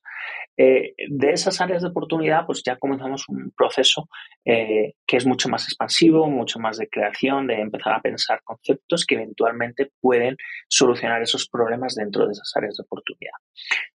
Eh, 0.56 0.94
de 1.08 1.32
esas 1.32 1.60
áreas 1.60 1.82
de 1.82 1.88
oportunidad, 1.88 2.46
pues 2.46 2.62
ya 2.64 2.76
comenzamos 2.76 3.28
un 3.28 3.52
proceso 3.56 4.08
eh, 4.44 4.94
que 5.06 5.16
es 5.18 5.26
mucho 5.26 5.48
más 5.48 5.64
expansivo, 5.64 6.28
mucho 6.30 6.58
más 6.58 6.78
de 6.78 6.88
creación, 6.88 7.46
de 7.46 7.60
empezar 7.60 7.94
a 7.94 8.00
pensar 8.00 8.40
conceptos 8.42 9.04
que 9.04 9.16
eventualmente 9.16 9.90
pueden 10.00 10.36
solucionar 10.68 11.20
esos 11.22 11.48
problemas 11.48 11.94
dentro 11.94 12.26
de 12.26 12.32
esas 12.32 12.50
áreas 12.56 12.76
de 12.76 12.84
oportunidad. 12.84 13.34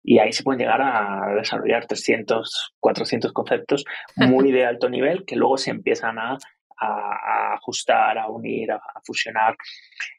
Y 0.02 0.18
ahí 0.18 0.32
se 0.32 0.42
pueden 0.42 0.60
llegar 0.60 0.80
a 0.80 1.34
desarrollar 1.34 1.86
300, 1.86 2.74
400 2.80 3.32
conceptos 3.32 3.84
muy 4.16 4.50
de 4.52 4.64
alto 4.64 4.88
nivel 4.88 5.24
que 5.26 5.36
luego 5.36 5.58
se 5.58 5.70
empiezan 5.70 6.18
a 6.18 6.38
ajustar, 7.54 8.18
a 8.18 8.28
unir, 8.28 8.70
a, 8.70 8.80
fusionar. 9.04 9.56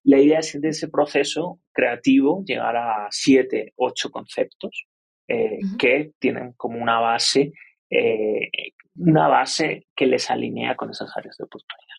La 0.03 0.19
idea 0.19 0.39
es 0.39 0.59
de 0.59 0.69
ese 0.69 0.87
proceso 0.87 1.59
creativo 1.71 2.43
llegar 2.45 2.75
a 2.75 3.07
siete, 3.11 3.73
ocho 3.75 4.09
conceptos 4.09 4.87
eh, 5.27 5.59
que 5.77 6.11
tienen 6.19 6.53
como 6.53 6.81
una 6.81 6.99
base, 6.99 7.53
eh, 7.89 8.49
una 8.95 9.27
base 9.27 9.87
que 9.95 10.05
les 10.05 10.29
alinea 10.29 10.75
con 10.75 10.89
esas 10.89 11.15
áreas 11.15 11.37
de 11.37 11.45
oportunidad. 11.45 11.97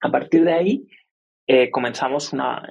A 0.00 0.10
partir 0.10 0.44
de 0.44 0.52
ahí, 0.52 0.86
eh, 1.46 1.70
comenzamos 1.70 2.32
una, 2.32 2.62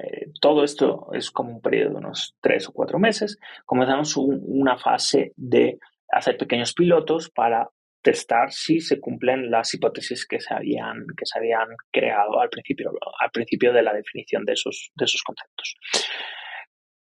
todo 0.42 0.64
esto 0.64 1.08
es 1.14 1.32
como 1.32 1.52
un 1.52 1.62
periodo 1.62 1.92
de 1.92 1.96
unos 1.98 2.36
tres 2.42 2.68
o 2.68 2.74
cuatro 2.74 3.00
meses, 3.00 3.38
comenzamos 3.66 4.18
una 4.18 4.78
fase 4.78 5.32
de 5.38 5.80
hacer 6.10 6.38
pequeños 6.38 6.74
pilotos 6.74 7.30
para 7.30 7.70
testar 8.02 8.52
si 8.52 8.82
se 8.82 9.00
cumplen 9.00 9.50
las 9.50 9.74
hipótesis 9.74 10.28
que 10.28 10.40
se 10.40 10.54
habían, 10.54 11.08
que 11.18 11.26
se 11.26 11.40
habían 11.40 11.68
creado 11.92 12.40
al 12.40 12.50
principio, 12.50 12.92
al 13.20 13.32
principio 13.32 13.74
de 13.74 13.82
la 13.82 13.94
definición 13.94 14.46
de 14.46 14.54
esos, 14.54 14.92
de 14.96 15.06
esos 15.06 15.24
conceptos. 15.24 15.76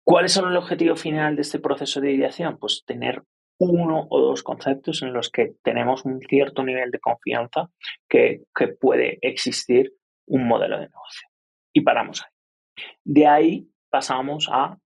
¿Cuál 0.05 0.25
es 0.25 0.37
el 0.37 0.55
objetivo 0.55 0.95
final 0.95 1.35
de 1.35 1.41
este 1.41 1.57
proceso 1.57 1.99
de 1.99 2.11
ideación? 2.11 2.59
Pues 2.59 2.83
tener 2.85 3.23
uno 3.57 4.05
o 4.07 4.19
dos 4.21 4.43
conceptos 4.43 5.01
en 5.01 5.13
los 5.13 5.31
que 5.31 5.55
tenemos 5.63 6.05
un 6.05 6.19
cierto 6.21 6.63
nivel 6.63 6.91
de 6.91 6.99
confianza 6.99 7.71
que, 8.07 8.43
puede 8.79 9.17
existir 9.21 9.93
un 10.27 10.47
modelo 10.47 10.75
de 10.75 10.89
negocio. 10.89 11.27
Y 11.73 11.81
paramos 11.81 12.21
ahí. 12.21 12.85
De 13.03 13.25
ahí 13.25 13.67
pasamos 13.89 14.47
a, 14.51 14.77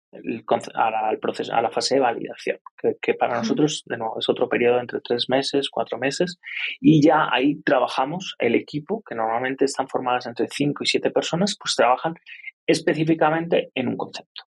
al 0.73 1.19
proceso, 1.19 1.53
a 1.53 1.61
la 1.61 1.69
fase 1.69 1.95
de 1.95 2.01
validación, 2.01 2.59
que, 3.01 3.13
para 3.13 3.39
nosotros, 3.39 3.83
de 3.87 3.97
nuevo, 3.97 4.19
es 4.19 4.29
otro 4.29 4.47
periodo 4.47 4.79
entre 4.79 5.01
tres 5.01 5.25
meses, 5.27 5.69
cuatro 5.69 5.97
meses, 5.97 6.39
y 6.79 7.01
ya 7.05 7.27
ahí 7.29 7.61
trabajamos 7.63 8.35
el 8.39 8.55
equipo, 8.55 9.03
que 9.05 9.15
normalmente 9.15 9.65
están 9.65 9.89
formadas 9.89 10.27
entre 10.27 10.47
cinco 10.49 10.85
y 10.85 10.87
siete 10.87 11.11
personas, 11.11 11.57
pues 11.59 11.75
trabajan 11.75 12.13
específicamente 12.65 13.69
en 13.75 13.89
un 13.89 13.97
concepto. 13.97 14.48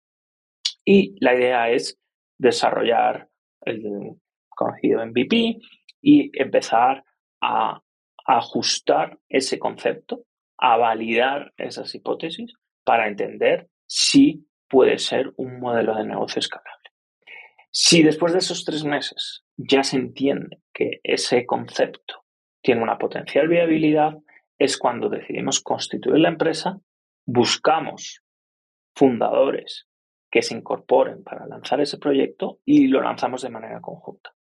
Y 0.84 1.14
la 1.20 1.34
idea 1.34 1.70
es 1.70 1.98
desarrollar 2.38 3.28
el 3.64 4.16
conocido 4.48 5.04
MVP 5.06 5.58
y 6.00 6.30
empezar 6.40 7.04
a, 7.40 7.80
ajustar 8.24 9.18
ese 9.28 9.58
concepto, 9.58 10.26
a 10.56 10.76
validar 10.76 11.52
esas 11.56 11.92
hipótesis 11.92 12.52
para 12.84 13.08
entender 13.08 13.68
si 13.84 14.46
puede 14.68 14.98
ser 14.98 15.32
un 15.36 15.58
modelo 15.58 15.96
de 15.96 16.04
negocio 16.04 16.38
escalable. 16.38 16.90
Si 17.72 18.04
después 18.04 18.32
de 18.32 18.38
esos 18.38 18.64
tres 18.64 18.84
meses 18.84 19.44
ya 19.56 19.82
se 19.82 19.96
entiende 19.96 20.62
que 20.72 21.00
ese 21.02 21.44
concepto 21.46 22.24
tiene 22.62 22.82
una 22.82 22.96
potencial 22.96 23.48
viabilidad, 23.48 24.14
es 24.56 24.78
cuando 24.78 25.08
decidimos 25.08 25.60
constituir 25.60 26.20
la 26.20 26.28
empresa, 26.28 26.78
buscamos 27.26 28.22
fundadores 28.94 29.88
que 30.32 30.42
se 30.42 30.54
incorporen 30.54 31.22
para 31.22 31.46
lanzar 31.46 31.80
ese 31.82 31.98
proyecto 31.98 32.60
y 32.64 32.86
lo 32.86 33.02
lanzamos 33.02 33.42
de 33.42 33.50
manera 33.50 33.82
conjunta. 33.82 34.34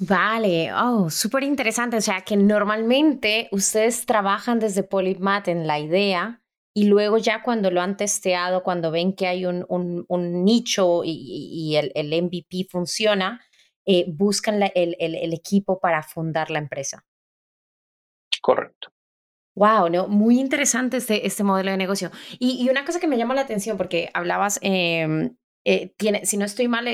Vale, 0.00 0.72
oh, 0.74 1.08
súper 1.08 1.44
interesante. 1.44 1.96
O 1.96 2.00
sea, 2.00 2.22
que 2.22 2.36
normalmente 2.36 3.48
ustedes 3.52 4.04
trabajan 4.04 4.58
desde 4.58 4.82
Polymath 4.82 5.46
en 5.46 5.68
la 5.68 5.78
idea 5.78 6.42
y 6.74 6.88
luego 6.88 7.18
ya 7.18 7.44
cuando 7.44 7.70
lo 7.70 7.80
han 7.80 7.96
testeado, 7.96 8.64
cuando 8.64 8.90
ven 8.90 9.14
que 9.14 9.28
hay 9.28 9.46
un, 9.46 10.06
nicho 10.44 11.02
y, 11.04 11.76
el, 11.76 12.22
MVP 12.24 12.66
funciona, 12.68 13.40
eh, 13.86 14.06
buscan 14.08 14.60
el, 14.74 15.32
equipo 15.32 15.78
para 15.78 16.02
fundar 16.02 16.50
la 16.50 16.58
empresa. 16.58 17.04
Correcto. 18.42 18.93
Wow, 19.56 19.88
no, 19.88 20.08
muy 20.08 20.40
interesante 20.40 20.96
este, 20.96 21.26
este 21.26 21.44
modelo 21.44 21.70
de 21.70 21.76
negocio. 21.76 22.10
Y, 22.38 22.68
una 22.68 22.84
cosa 22.84 22.98
que 22.98 23.06
me 23.06 23.16
llama 23.16 23.34
la 23.34 23.42
atención, 23.42 23.76
porque 23.76 24.10
hablabas, 24.12 24.58
em, 24.62 25.36
eh, 25.64 25.94
tiene, 25.96 26.26
si 26.26 26.36
no 26.36 26.44
estoy 26.44 26.66
mal, 26.68 26.86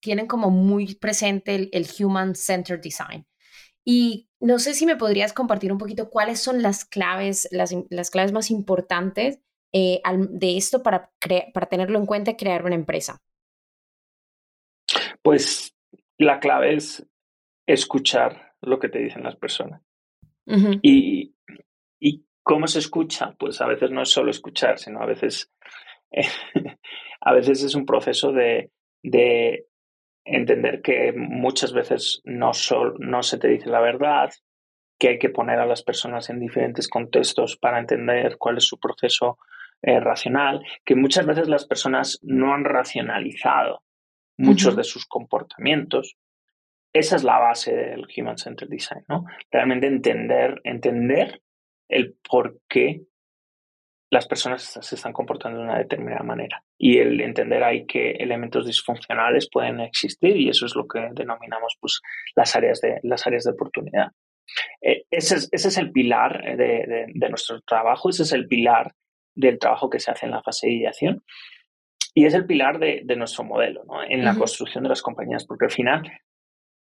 tienen 0.00 0.26
como 0.26 0.50
muy 0.50 0.94
presente 0.94 1.68
el, 1.72 1.86
Human 1.98 2.34
Centered 2.34 2.80
Design. 2.80 3.26
Y 3.84 4.28
no 4.40 4.58
sé 4.58 4.74
si 4.74 4.86
me 4.86 4.96
podrías 4.96 5.32
compartir 5.32 5.72
un 5.72 5.78
poquito 5.78 6.08
cuáles 6.08 6.40
son 6.40 6.62
las 6.62 6.84
claves, 6.84 7.48
las, 7.50 7.74
las 7.90 8.10
claves 8.10 8.32
más 8.32 8.50
importantes 8.50 9.40
eh, 9.72 10.00
de 10.30 10.56
esto 10.56 10.82
para, 10.82 11.12
para 11.52 11.66
tenerlo 11.66 11.98
en 11.98 12.06
cuenta 12.06 12.30
y 12.30 12.36
crear 12.36 12.64
una 12.64 12.76
empresa. 12.76 13.20
Pues 15.20 15.74
la 16.16 16.38
clave 16.38 16.74
es 16.74 17.06
escuchar 17.66 18.54
lo 18.60 18.78
que 18.78 18.88
te 18.88 19.00
dicen 19.00 19.24
las 19.24 19.36
personas. 19.36 19.82
y, 20.82 21.33
cómo 22.44 22.68
se 22.68 22.78
escucha? 22.78 23.34
Pues 23.36 23.60
a 23.60 23.66
veces 23.66 23.90
no 23.90 24.02
es 24.02 24.10
solo 24.10 24.30
escuchar, 24.30 24.78
sino 24.78 25.02
a 25.02 25.06
veces, 25.06 25.50
a 27.20 27.32
veces 27.32 27.64
es 27.64 27.74
un 27.74 27.86
proceso 27.86 28.30
de, 28.30 28.70
de 29.02 29.66
entender 30.24 30.80
que 30.82 31.12
muchas 31.12 31.72
veces 31.72 32.20
no, 32.24 32.52
no 32.98 33.22
se 33.24 33.38
te 33.38 33.48
dice 33.48 33.68
la 33.68 33.80
verdad, 33.80 34.30
que 34.98 35.08
hay 35.08 35.18
que 35.18 35.30
poner 35.30 35.58
a 35.58 35.66
las 35.66 35.82
personas 35.82 36.30
en 36.30 36.38
diferentes 36.38 36.86
contextos 36.88 37.56
para 37.56 37.80
entender 37.80 38.36
cuál 38.38 38.58
es 38.58 38.64
su 38.64 38.78
proceso 38.78 39.38
eh, 39.82 39.98
racional, 39.98 40.62
que 40.84 40.94
muchas 40.94 41.26
veces 41.26 41.48
las 41.48 41.66
personas 41.66 42.20
no 42.22 42.54
han 42.54 42.64
racionalizado 42.64 43.82
muchos 44.36 44.76
de 44.76 44.84
sus 44.84 45.06
comportamientos. 45.06 46.16
Esa 46.92 47.16
es 47.16 47.24
la 47.24 47.38
base 47.38 47.74
del 47.74 48.06
Human 48.16 48.38
Centered 48.38 48.70
Design, 48.70 49.04
¿no? 49.08 49.24
Realmente 49.50 49.86
entender, 49.86 50.60
entender 50.64 51.42
el 51.88 52.16
por 52.28 52.60
qué 52.68 53.02
las 54.10 54.28
personas 54.28 54.78
se 54.80 54.94
están 54.94 55.12
comportando 55.12 55.58
de 55.58 55.64
una 55.64 55.78
determinada 55.78 56.22
manera. 56.22 56.62
Y 56.78 56.98
el 56.98 57.20
entender 57.20 57.64
ahí 57.64 57.84
que 57.84 58.12
elementos 58.12 58.66
disfuncionales 58.66 59.48
pueden 59.50 59.80
existir 59.80 60.36
y 60.36 60.48
eso 60.48 60.66
es 60.66 60.76
lo 60.76 60.86
que 60.86 61.08
denominamos 61.12 61.76
pues, 61.80 62.00
las, 62.36 62.54
áreas 62.54 62.80
de, 62.80 63.00
las 63.02 63.26
áreas 63.26 63.44
de 63.44 63.52
oportunidad. 63.52 64.12
Eh, 64.80 65.04
ese, 65.10 65.36
es, 65.36 65.48
ese, 65.50 65.68
es, 65.68 65.78
el 65.78 65.90
pilar 65.90 66.56
de, 66.56 67.06
de, 67.12 67.28
nuestro 67.28 67.60
trabajo, 67.62 68.10
ese 68.10 68.22
es 68.22 68.32
el 68.32 68.46
pilar 68.46 68.94
del 69.34 69.58
trabajo 69.58 69.90
que 69.90 69.98
se 69.98 70.10
hace 70.12 70.26
en 70.26 70.32
la 70.32 70.42
fase 70.42 70.68
de 70.68 70.74
ideación 70.74 71.24
y 72.14 72.26
es 72.26 72.34
el 72.34 72.46
pilar 72.46 72.78
de, 72.78 73.02
nuestro 73.16 73.42
modelo 73.42 73.82
¿no? 73.84 74.02
en 74.04 74.24
la 74.24 74.36
construcción 74.36 74.84
de 74.84 74.90
las 74.90 75.02
compañías, 75.02 75.44
porque 75.44 75.64
al 75.64 75.72
final 75.72 76.02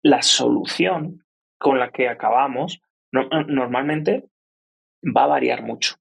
la 0.02 0.22
solución 0.22 1.26
con 1.60 1.80
la 1.80 1.92
que 1.92 2.08
acabamos 2.08 2.82
normalmente 3.12 4.24
va 5.04 5.24
a 5.24 5.28
variar 5.28 5.64
mucho 5.64 5.96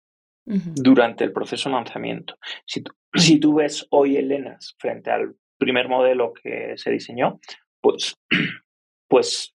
durante 0.45 1.25
el 1.25 1.33
proceso 1.33 1.69
de 1.69 1.75
lanzamiento. 1.75 2.39
Si 2.67 2.83
tú, 2.83 2.93
si 3.15 3.41
tú 3.41 3.55
ves 3.55 3.87
hoy 3.91 4.17
Elenas 4.17 4.77
frente 4.79 5.11
al 5.11 5.35
primer 5.59 5.89
modelo 5.89 6.33
que 6.33 6.75
se 6.77 6.91
diseñó, 6.91 7.41
pues, 7.81 8.17
pues 9.09 9.55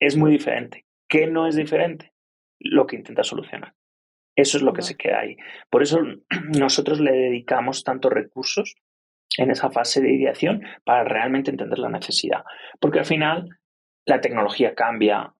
es 0.00 0.16
muy 0.16 0.30
diferente. 0.30 0.86
¿Qué 1.08 1.26
no 1.26 1.46
es 1.46 1.56
diferente? 1.56 2.12
Lo 2.58 2.86
que 2.86 2.96
intenta 2.96 3.22
solucionar. 3.24 3.74
Eso 4.34 4.56
es 4.56 4.62
lo 4.62 4.72
que 4.72 4.82
se 4.82 4.96
queda 4.96 5.20
ahí. 5.20 5.36
Por 5.70 5.82
eso 5.82 6.00
nosotros 6.58 7.00
le 7.00 7.12
dedicamos 7.12 7.84
tantos 7.84 8.12
recursos 8.12 8.74
en 9.38 9.50
esa 9.50 9.70
fase 9.70 10.00
de 10.00 10.12
ideación 10.12 10.62
para 10.84 11.04
realmente 11.04 11.50
entender 11.50 11.78
la 11.78 11.88
necesidad. 11.88 12.44
Porque 12.80 13.00
al 13.00 13.04
final 13.04 13.48
la 14.06 14.20
tecnología 14.20 14.74
cambia, 14.74 15.34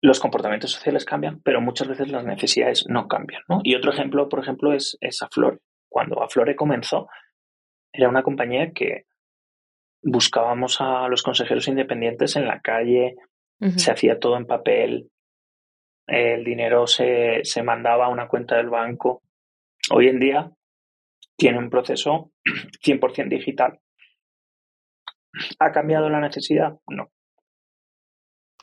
los 0.00 0.20
comportamientos 0.20 0.72
sociales 0.72 1.04
cambian, 1.04 1.40
pero 1.42 1.60
muchas 1.60 1.88
veces 1.88 2.08
las 2.08 2.24
necesidades 2.24 2.84
no 2.88 3.08
cambian. 3.08 3.42
¿no? 3.48 3.60
Y 3.64 3.74
otro 3.74 3.92
ejemplo, 3.92 4.28
por 4.28 4.40
ejemplo, 4.40 4.72
es, 4.72 4.96
es 5.00 5.22
Aflore. 5.22 5.58
Cuando 5.88 6.22
Aflore 6.22 6.54
comenzó, 6.54 7.08
era 7.92 8.08
una 8.08 8.22
compañía 8.22 8.72
que 8.72 9.06
buscábamos 10.02 10.80
a 10.80 11.08
los 11.08 11.22
consejeros 11.22 11.66
independientes 11.68 12.36
en 12.36 12.46
la 12.46 12.60
calle, 12.60 13.16
se 13.76 13.90
hacía 13.90 14.20
todo 14.20 14.36
en 14.36 14.46
papel, 14.46 15.10
el 16.06 16.44
dinero 16.44 16.86
se, 16.86 17.40
se 17.42 17.62
mandaba 17.62 18.06
a 18.06 18.10
una 18.10 18.28
cuenta 18.28 18.56
del 18.56 18.70
banco. 18.70 19.22
Hoy 19.90 20.08
en 20.08 20.20
día 20.20 20.50
tiene 21.36 21.58
un 21.58 21.68
proceso 21.68 22.30
100% 22.84 23.28
digital. 23.28 23.80
¿Ha 25.58 25.72
cambiado 25.72 26.08
la 26.08 26.20
necesidad? 26.20 26.78
No. 26.88 27.10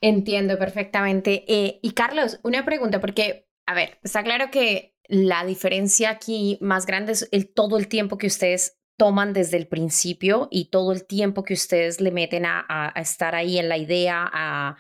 Entiendo 0.02 0.58
perfectamente. 0.58 1.46
Eh, 1.48 1.80
y 1.82 1.92
Carlos, 1.92 2.40
una 2.44 2.66
pregunta, 2.66 3.00
porque, 3.00 3.48
a 3.66 3.74
ver, 3.74 4.00
está 4.04 4.24
claro 4.24 4.52
que 4.52 4.96
la 5.08 5.46
diferencia 5.46 6.10
aquí 6.10 6.58
más 6.62 6.86
grande 6.86 7.14
es 7.14 7.30
el, 7.32 7.52
todo 7.52 7.78
el 7.78 7.88
tiempo 7.88 8.18
que 8.18 8.28
ustedes 8.28 8.80
toman 8.98 9.34
desde 9.34 9.58
el 9.58 9.68
principio 9.68 10.48
y 10.52 10.70
todo 10.70 10.92
el 10.92 11.06
tiempo 11.06 11.44
que 11.44 11.54
ustedes 11.54 12.00
le 12.02 12.12
meten 12.12 12.46
a, 12.46 12.94
estar 12.96 13.36
ahí 13.36 13.58
en 13.60 13.70
la 13.70 13.78
idea, 13.78 14.30
a, 14.32 14.78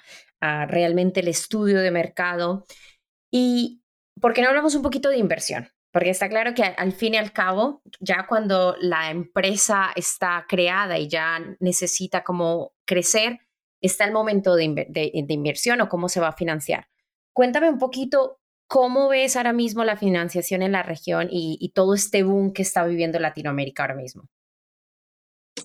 realmente 0.67 1.21
el 1.21 1.27
estudio 1.27 1.79
de 1.79 1.91
mercado. 1.91 2.65
¿Y 3.31 3.81
por 4.21 4.33
qué 4.33 4.41
no 4.41 4.49
hablamos 4.49 4.75
un 4.75 4.83
poquito 4.83 5.09
de 5.09 5.17
inversión? 5.17 5.69
Porque 5.91 6.11
está 6.11 6.29
claro 6.29 6.53
que 6.53 6.63
al 6.63 6.91
fin 6.91 7.13
y 7.13 7.17
al 7.17 7.31
cabo, 7.31 7.81
ya 7.99 8.27
cuando 8.27 8.75
la 8.79 9.09
empresa 9.09 9.91
está 9.95 10.45
creada 10.47 10.99
y 10.99 11.07
ya 11.07 11.39
necesita 11.59 12.23
como 12.23 12.73
crecer, 12.85 13.39
está 13.85 14.05
el 14.05 14.11
momento 14.11 14.55
de, 14.55 15.11
inversión 15.29 15.81
o 15.81 15.89
cómo 15.89 16.09
se 16.09 16.19
va 16.19 16.29
a 16.29 16.35
financiar. 16.35 16.87
Cuéntame 17.33 17.69
un 17.69 17.77
poquito 17.77 18.39
cómo 18.67 19.09
ves 19.09 19.35
ahora 19.35 19.53
mismo 19.53 19.83
la 19.83 19.97
financiación 19.97 20.61
en 20.61 20.71
la 20.71 20.83
región 20.83 21.27
y, 21.29 21.71
todo 21.73 21.93
este 21.93 22.23
boom 22.23 22.53
que 22.53 22.61
está 22.61 22.85
viviendo 22.85 23.19
Latinoamérica 23.19 23.83
ahora 23.83 23.95
mismo. 23.95 24.27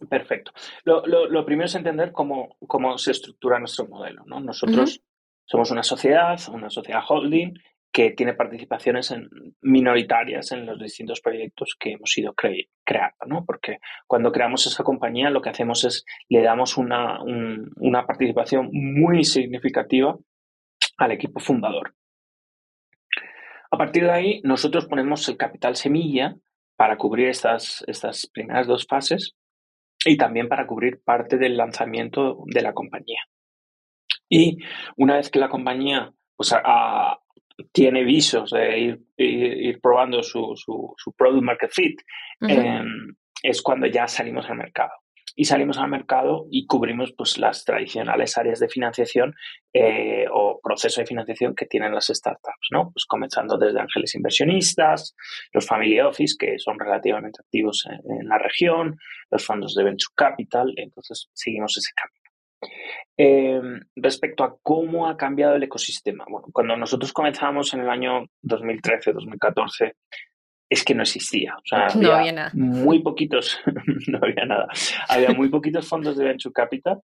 Perfecto. 0.09 0.53
Lo, 0.85 1.45
primero 1.45 1.67
es 1.67 1.75
entender 1.75 2.13
cómo, 2.13 2.57
cómo, 2.67 2.97
se 2.99 3.11
estructura 3.11 3.59
nuestro 3.59 3.87
modelo. 3.87 4.25
¿no? 4.27 4.41
Nosotros 4.41 5.03
somos 5.45 5.71
una 5.71 5.83
sociedad, 5.83 6.39
una 6.53 6.71
sociedad 6.71 7.03
holding 7.09 7.55
que 7.93 8.11
tiene 8.13 8.35
participaciones 8.35 9.15
minoritarias 9.61 10.53
en 10.53 10.67
los 10.67 10.79
distintos 10.79 11.21
proyectos 11.21 11.77
que 11.79 11.93
hemos 11.93 12.17
ido 12.17 12.35
creando, 12.35 13.27
¿no? 13.27 13.45
Porque 13.45 13.79
cuando 14.07 14.31
creamos 14.31 14.67
esa 14.67 14.85
compañía 14.85 15.31
lo 15.31 15.43
que 15.43 15.51
hacemos 15.51 15.85
es 15.85 16.05
le 16.29 16.43
damos 16.43 16.77
una, 16.77 17.21
una 17.23 18.07
participación 18.07 18.71
muy 18.73 19.25
significativa 19.25 20.17
al 20.99 21.13
equipo 21.13 21.41
fundador. 21.41 21.95
A 23.73 23.77
partir 23.77 24.05
de 24.05 24.11
ahí, 24.11 24.41
nosotros 24.45 24.87
ponemos 24.87 25.29
el 25.29 25.37
capital 25.37 25.77
semilla 25.77 26.37
para 26.77 26.97
cubrir 26.97 27.29
estas, 27.29 27.85
estas 27.87 28.27
primeras 28.33 28.67
dos 28.67 28.87
fases 28.87 29.37
y 30.05 30.17
también 30.17 30.49
para 30.49 30.67
cubrir 30.67 31.03
parte 31.05 31.39
del 31.39 31.57
lanzamiento 31.57 32.45
de 32.47 32.63
la 32.63 32.73
compañía. 32.73 33.21
Y 34.29 34.59
una 34.97 35.17
vez 35.17 35.31
que 35.31 35.39
la 35.39 35.49
compañía 35.49 36.13
pues, 36.37 36.53
ha, 36.53 37.19
tiene 37.73 38.05
visos 38.05 38.51
de 38.51 38.79
ir, 38.79 39.01
ir, 39.17 39.81
probando 39.81 40.23
su, 40.23 40.55
su, 40.57 40.95
su, 40.97 41.13
product 41.13 41.43
market 41.43 41.71
fit, 41.71 42.01
em, 42.41 43.15
es 43.43 43.63
cuando 43.63 43.87
ya 43.87 44.07
salimos 44.07 44.49
al 44.49 44.57
mercado. 44.57 44.93
Y 45.37 45.45
salimos 45.45 45.79
al 45.79 45.89
mercado 45.89 46.47
y 46.51 46.67
cubrimos 46.67 47.13
pues, 47.17 47.39
las 47.39 47.65
tradicionales 47.65 48.37
áreas 48.37 48.59
de 48.59 48.69
financiación 48.69 49.35
eh, 49.73 50.27
o 50.31 50.61
proceso 50.61 51.01
de 51.01 51.07
financiación 51.07 51.55
que 51.55 51.67
tienen 51.67 51.95
las 51.95 52.09
startups, 52.09 52.69
¿no? 52.73 52.91
Pues 52.93 53.07
comenzando 53.07 53.57
desde 53.57 53.81
ángeles 53.81 54.15
inversionistas, 54.17 55.15
los 55.53 55.67
family 55.67 56.01
office, 56.01 56.35
que 56.39 56.59
son 56.59 56.79
relativamente 56.79 57.41
activos 57.43 57.87
en 57.87 58.29
la 58.29 58.39
región, 58.39 58.99
los 59.31 59.47
fondos 59.47 59.75
de 59.75 59.85
venture 59.85 60.13
capital, 60.17 60.73
entonces 60.77 61.31
seguimos 61.33 61.77
ese 61.77 61.93
camino. 61.95 62.20
Em, 63.17 63.81
respecto 63.97 64.45
a 64.45 64.57
cómo 64.63 65.07
ha 65.07 65.17
cambiado 65.17 65.55
el 65.55 65.63
ecosistema. 65.63 66.25
Bueno, 66.29 66.49
cuando 66.53 66.77
nosotros 66.77 67.13
comenzamos 67.13 67.73
en 67.75 67.81
el 67.81 67.91
año 67.91 68.27
2013-2014, 68.43 69.93
es 70.71 70.85
que 70.85 70.95
no 70.95 71.03
existía. 71.03 71.55
O 71.57 71.63
sea, 71.65 71.89
no 71.97 72.13
había 72.13 72.33
nada. 72.33 72.51
Muy 72.55 73.03
poquitos, 73.03 73.61
no 74.09 74.19
había 74.23 74.47
nada. 74.47 74.69
Había 75.09 75.31
muy 75.31 75.49
poquitos 75.49 75.89
fondos 75.89 76.17
de 76.17 76.25
venture 76.25 76.53
capital. 76.53 77.01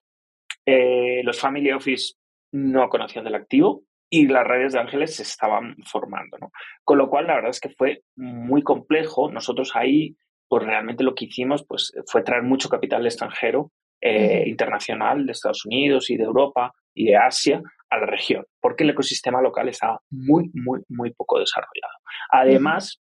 Eh, 0.64 1.22
los 1.22 1.38
family 1.38 1.70
office 1.72 2.14
no 2.52 2.88
conocían 2.88 3.24
del 3.24 3.34
activo 3.34 3.82
y 4.08 4.26
las 4.26 4.46
redes 4.46 4.72
de 4.72 4.80
ángeles 4.80 5.16
se 5.16 5.22
estaban 5.22 5.76
formando. 5.84 6.38
¿no? 6.38 6.50
Con 6.84 6.98
lo 6.98 7.10
cual, 7.10 7.26
la 7.26 7.34
verdad 7.34 7.50
es 7.50 7.60
que 7.60 7.70
fue 7.70 8.02
muy 8.16 8.62
complejo. 8.62 9.30
Nosotros 9.30 9.72
ahí, 9.74 10.16
pues 10.48 10.64
realmente 10.64 11.04
lo 11.04 11.14
que 11.14 11.26
hicimos 11.26 11.64
pues, 11.66 11.92
fue 12.06 12.22
traer 12.22 12.42
mucho 12.42 12.68
capital 12.68 13.04
extranjero 13.04 13.72
eh, 14.06 14.44
internacional 14.46 15.26
de 15.26 15.32
Estados 15.32 15.64
Unidos 15.66 16.10
y 16.10 16.16
de 16.16 16.24
Europa 16.24 16.72
y 16.94 17.06
de 17.06 17.16
Asia 17.16 17.60
a 17.90 17.98
la 17.98 18.06
región, 18.06 18.44
porque 18.60 18.84
el 18.84 18.90
ecosistema 18.90 19.40
local 19.40 19.68
está 19.68 19.98
muy, 20.10 20.50
muy, 20.54 20.80
muy 20.88 21.12
poco 21.12 21.38
desarrollado. 21.38 21.94
Además, 22.30 23.00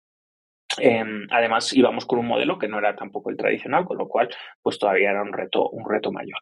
Em, 0.78 1.26
además, 1.30 1.72
íbamos 1.72 2.04
con 2.04 2.18
un 2.18 2.26
modelo 2.26 2.58
que 2.58 2.68
no 2.68 2.78
era 2.78 2.96
tampoco 2.96 3.30
el 3.30 3.36
tradicional, 3.36 3.84
con 3.84 3.98
lo 3.98 4.08
cual, 4.08 4.28
pues 4.62 4.78
todavía 4.78 5.10
era 5.10 5.22
un 5.22 5.32
reto, 5.32 5.68
un 5.70 5.88
reto 5.88 6.10
mayor. 6.10 6.38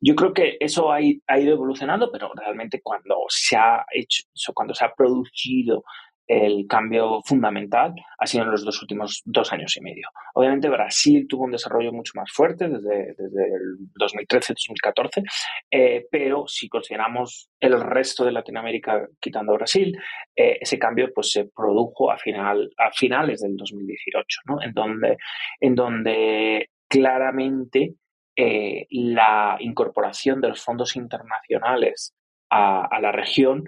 Yo 0.00 0.14
creo 0.14 0.32
que 0.32 0.56
eso 0.60 0.92
ha, 0.92 0.98
ha 0.98 1.38
ido 1.38 1.54
evolucionando, 1.54 2.10
pero 2.12 2.30
realmente 2.34 2.80
cuando 2.82 3.16
se 3.28 3.56
ha 3.56 3.84
hecho, 3.92 4.24
cuando 4.54 4.74
se 4.74 4.84
ha 4.84 4.92
producido 4.94 5.84
el 6.32 6.66
cambio 6.66 7.20
fundamental 7.26 7.94
ha 8.18 8.26
sido 8.26 8.44
en 8.44 8.50
los 8.50 8.64
dos 8.64 8.80
últimos 8.80 9.20
dos 9.26 9.52
años 9.52 9.76
y 9.76 9.82
medio. 9.82 10.08
Obviamente 10.32 10.70
Brasil 10.70 11.26
tuvo 11.28 11.44
un 11.44 11.50
desarrollo 11.50 11.92
mucho 11.92 12.12
más 12.14 12.32
fuerte 12.32 12.70
desde, 12.70 13.10
el 13.10 13.78
2013-2014, 14.00 15.24
eh, 15.70 16.06
pero 16.10 16.44
si 16.46 16.70
consideramos 16.70 17.50
el 17.60 17.78
resto 17.78 18.24
de 18.24 18.32
Latinoamérica 18.32 19.06
quitando 19.20 19.52
Brasil, 19.52 19.94
eh, 20.34 20.56
ese 20.58 20.78
cambio 20.78 21.12
pues, 21.14 21.32
se 21.32 21.50
produjo 21.54 22.10
a, 22.10 22.16
final, 22.16 22.70
a 22.78 22.90
finales 22.92 23.42
del 23.42 23.54
2018, 23.54 24.40
¿no? 24.46 24.62
en, 24.62 24.72
donde, 24.72 25.18
en 25.60 25.74
donde 25.74 26.70
claramente 26.88 27.96
eh, 28.36 28.86
la 28.88 29.58
incorporación 29.60 30.40
de 30.40 30.48
los 30.48 30.64
fondos 30.64 30.96
internacionales 30.96 32.14
a 32.54 32.98
la 33.00 33.12
región 33.12 33.64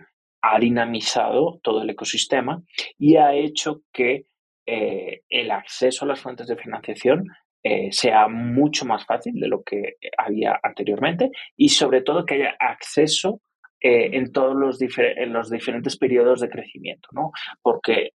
ha 0.47 0.59
dinamizado 0.59 1.59
todo 1.63 1.83
el 1.83 1.91
ecosistema 1.91 2.63
y 2.99 3.17
ha 3.17 3.33
hecho 3.35 3.83
que 3.93 4.27
eh, 4.67 5.23
el 5.29 5.51
acceso 5.51 6.05
a 6.05 6.09
las 6.09 6.21
fuentes 6.21 6.47
de 6.47 6.57
financiación 6.57 7.29
eh, 7.63 7.91
sea 7.93 8.29
mucho 8.29 8.85
más 8.85 9.07
fácil 9.07 9.41
de 9.41 9.49
lo 9.49 9.63
que 9.63 9.97
había 10.19 10.61
anteriormente 10.63 11.31
y 11.57 11.71
sobre 11.71 12.03
todo 12.03 12.27
que 12.27 12.35
haya 12.35 12.57
acceso 12.59 13.41
eh, 13.81 14.11
en 14.17 14.33
todos 14.33 14.55
los, 14.55 14.79
en 14.99 15.33
los 15.33 15.51
diferentes 15.51 15.97
periodos 15.97 16.41
de 16.41 16.51
crecimiento, 16.51 17.09
¿no? 17.13 17.33
Porque 17.63 18.11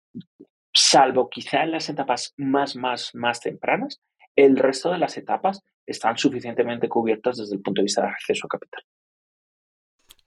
salvo 0.73 1.29
quizá 1.29 1.63
en 1.63 1.71
las 1.71 1.89
etapas 1.89 2.33
más, 2.37 2.75
más, 2.75 3.13
más 3.13 3.39
tempranas, 3.39 4.01
el 4.35 4.57
resto 4.57 4.91
de 4.91 4.97
las 4.97 5.15
etapas 5.17 5.61
están 5.85 6.17
suficientemente 6.17 6.89
cubiertas 6.89 7.37
desde 7.37 7.55
el 7.55 7.61
punto 7.61 7.81
de 7.81 7.85
vista 7.85 8.01
de 8.01 8.09
acceso 8.09 8.47
a 8.47 8.49
capital. 8.49 8.83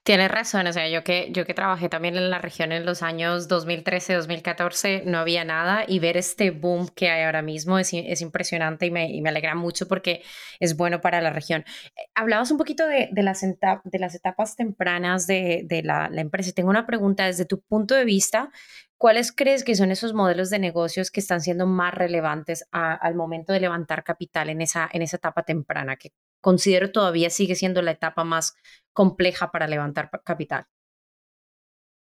Tienes 0.09 0.31
razón, 0.31 0.67
o 0.67 0.73
sea, 0.73 0.89
yo 0.89 1.05
que, 1.05 1.29
yo 1.33 1.45
que 1.45 1.53
trabajé 1.53 1.91
también 1.91 2.17
en 2.17 2.31
la 2.31 2.39
región 2.39 2.73
en 2.73 2.87
los 2.87 3.03
años 3.03 3.47
2013, 3.47 4.15
2014, 4.15 5.03
no 5.05 5.19
había 5.19 5.45
nada 5.45 5.85
y 5.87 5.99
ver 5.99 6.17
este 6.17 6.51
boom 6.51 6.89
que 6.89 7.11
hay 7.11 7.25
ahora 7.25 7.43
mismo 7.43 7.79
es, 7.79 7.91
es 7.93 8.23
impresionante 8.23 8.87
y 8.87 8.91
me, 8.91 9.11
y 9.11 9.21
me, 9.21 9.29
alegra 9.29 9.55
mucho 9.55 9.87
porque 9.87 10.23
es 10.61 10.79
bueno 10.79 11.03
para 11.03 11.21
la 11.21 11.29
región. 11.29 11.67
Eh, 11.95 12.09
hablabas 12.15 12.51
un 12.51 12.57
poquito 12.57 12.87
de, 12.87 13.11
de, 13.13 13.23
las, 13.23 13.43
etapas 13.43 14.57
tempranas 14.57 15.27
de, 15.27 15.65
de 15.67 15.83
la, 15.83 16.09
la, 16.09 16.23
empresa. 16.23 16.53
Tengo 16.53 16.71
una 16.71 16.87
pregunta 16.87 17.27
desde 17.27 17.45
tu 17.45 17.61
punto 17.61 17.95
de 17.95 18.07
vista. 18.07 18.51
¿Cuáles 18.97 19.31
crees 19.31 19.63
que 19.63 19.75
son 19.75 19.91
esos 19.91 20.15
modelos 20.15 20.49
de 20.49 20.59
negocios 20.59 21.11
que 21.11 21.21
están 21.21 21.43
siendo 21.43 21.67
más 21.67 21.93
relevantes 21.93 22.65
al 22.73 23.15
momento 23.15 23.53
de 23.53 23.61
levantar 23.61 24.05
capital 24.05 24.49
en 24.49 24.63
esa, 24.63 24.89
en 24.91 25.03
esa 25.03 25.19
etapa 25.19 25.43
temprana, 25.43 25.97
que 25.97 26.15
considero 26.41 26.93
todavía 26.93 27.31
sigue 27.31 27.55
siendo 27.55 27.83
la 27.83 27.93
etapa 27.93 28.25
más 28.25 28.57
compleja 28.99 29.53
para 29.53 29.69
levantar 29.69 30.11
capital? 30.25 30.67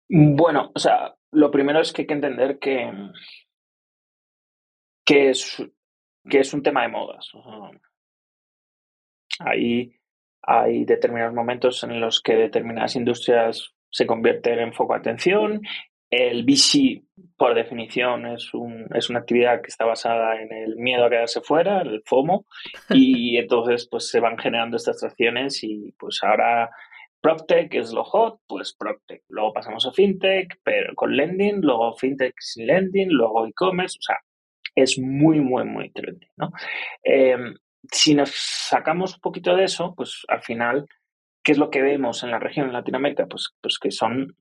Bueno, 0.09 0.73
o 0.75 0.79
sea, 0.81 1.14
lo 1.31 1.49
primero 1.49 1.81
es 1.81 1.92
que 1.92 2.03
hay 2.03 2.07
que 2.09 2.14
entender 2.14 2.59
que, 2.59 2.90
que, 5.07 5.31
es, 5.31 5.62
que 6.29 6.40
es 6.40 6.53
un 6.53 6.64
tema 6.64 6.83
de 6.83 6.88
modas. 6.88 7.31
Hay 9.38 10.85
determinados 10.85 11.35
momentos 11.35 11.85
en 11.85 12.01
los 12.01 12.21
que 12.21 12.35
determinadas 12.35 12.97
industrias 12.97 13.77
se 13.88 14.05
convierten 14.05 14.59
en 14.59 14.73
foco 14.73 14.95
de 14.95 14.99
atención 14.99 15.62
el 16.12 16.44
VC, 16.44 17.03
por 17.38 17.55
definición, 17.55 18.27
es, 18.27 18.53
un, 18.53 18.87
es 18.94 19.09
una 19.09 19.20
actividad 19.20 19.62
que 19.62 19.68
está 19.68 19.87
basada 19.87 20.40
en 20.42 20.53
el 20.53 20.77
miedo 20.77 21.07
a 21.07 21.11
quedarse 21.11 21.40
fuera, 21.40 21.81
el 21.81 22.03
FOMO, 22.05 22.44
y 22.90 23.38
entonces 23.38 23.88
pues 23.90 24.09
se 24.09 24.20
van 24.20 24.37
generando 24.37 24.77
estas 24.77 25.03
acciones 25.03 25.64
y 25.64 25.94
pues 25.98 26.20
ahora 26.22 26.70
PropTech 27.22 27.75
es 27.75 27.94
lo 27.94 28.05
hot, 28.05 28.40
pues 28.46 28.75
PropTech. 28.79 29.22
Luego 29.29 29.55
pasamos 29.55 29.87
a 29.87 29.92
FinTech, 29.92 30.61
pero 30.62 30.94
con 30.94 31.16
lending, 31.16 31.61
luego 31.62 31.94
FinTech 31.94 32.35
sin 32.38 32.66
lending, 32.66 33.09
luego 33.09 33.46
e-commerce, 33.46 33.96
o 33.98 34.03
sea, 34.03 34.18
es 34.75 34.98
muy, 34.98 35.40
muy, 35.40 35.64
muy 35.64 35.90
trendy, 35.92 36.27
¿no? 36.37 36.53
Em, 37.03 37.55
si 37.90 38.14
nos 38.14 38.33
sacamos 38.35 39.14
un 39.14 39.20
poquito 39.20 39.57
de 39.57 39.64
eso, 39.64 39.94
pues 39.96 40.27
al 40.29 40.42
final, 40.42 40.87
¿qué 41.42 41.53
es 41.53 41.59
lo 41.59 41.70
que 41.70 41.81
vemos 41.81 42.22
en 42.22 42.33
la 42.33 42.38
región, 42.38 42.66
en 42.66 42.75
Latinoamérica? 42.75 43.27
Pues, 43.27 43.55
pues 43.62 43.79
que 43.79 43.90
son 43.90 44.37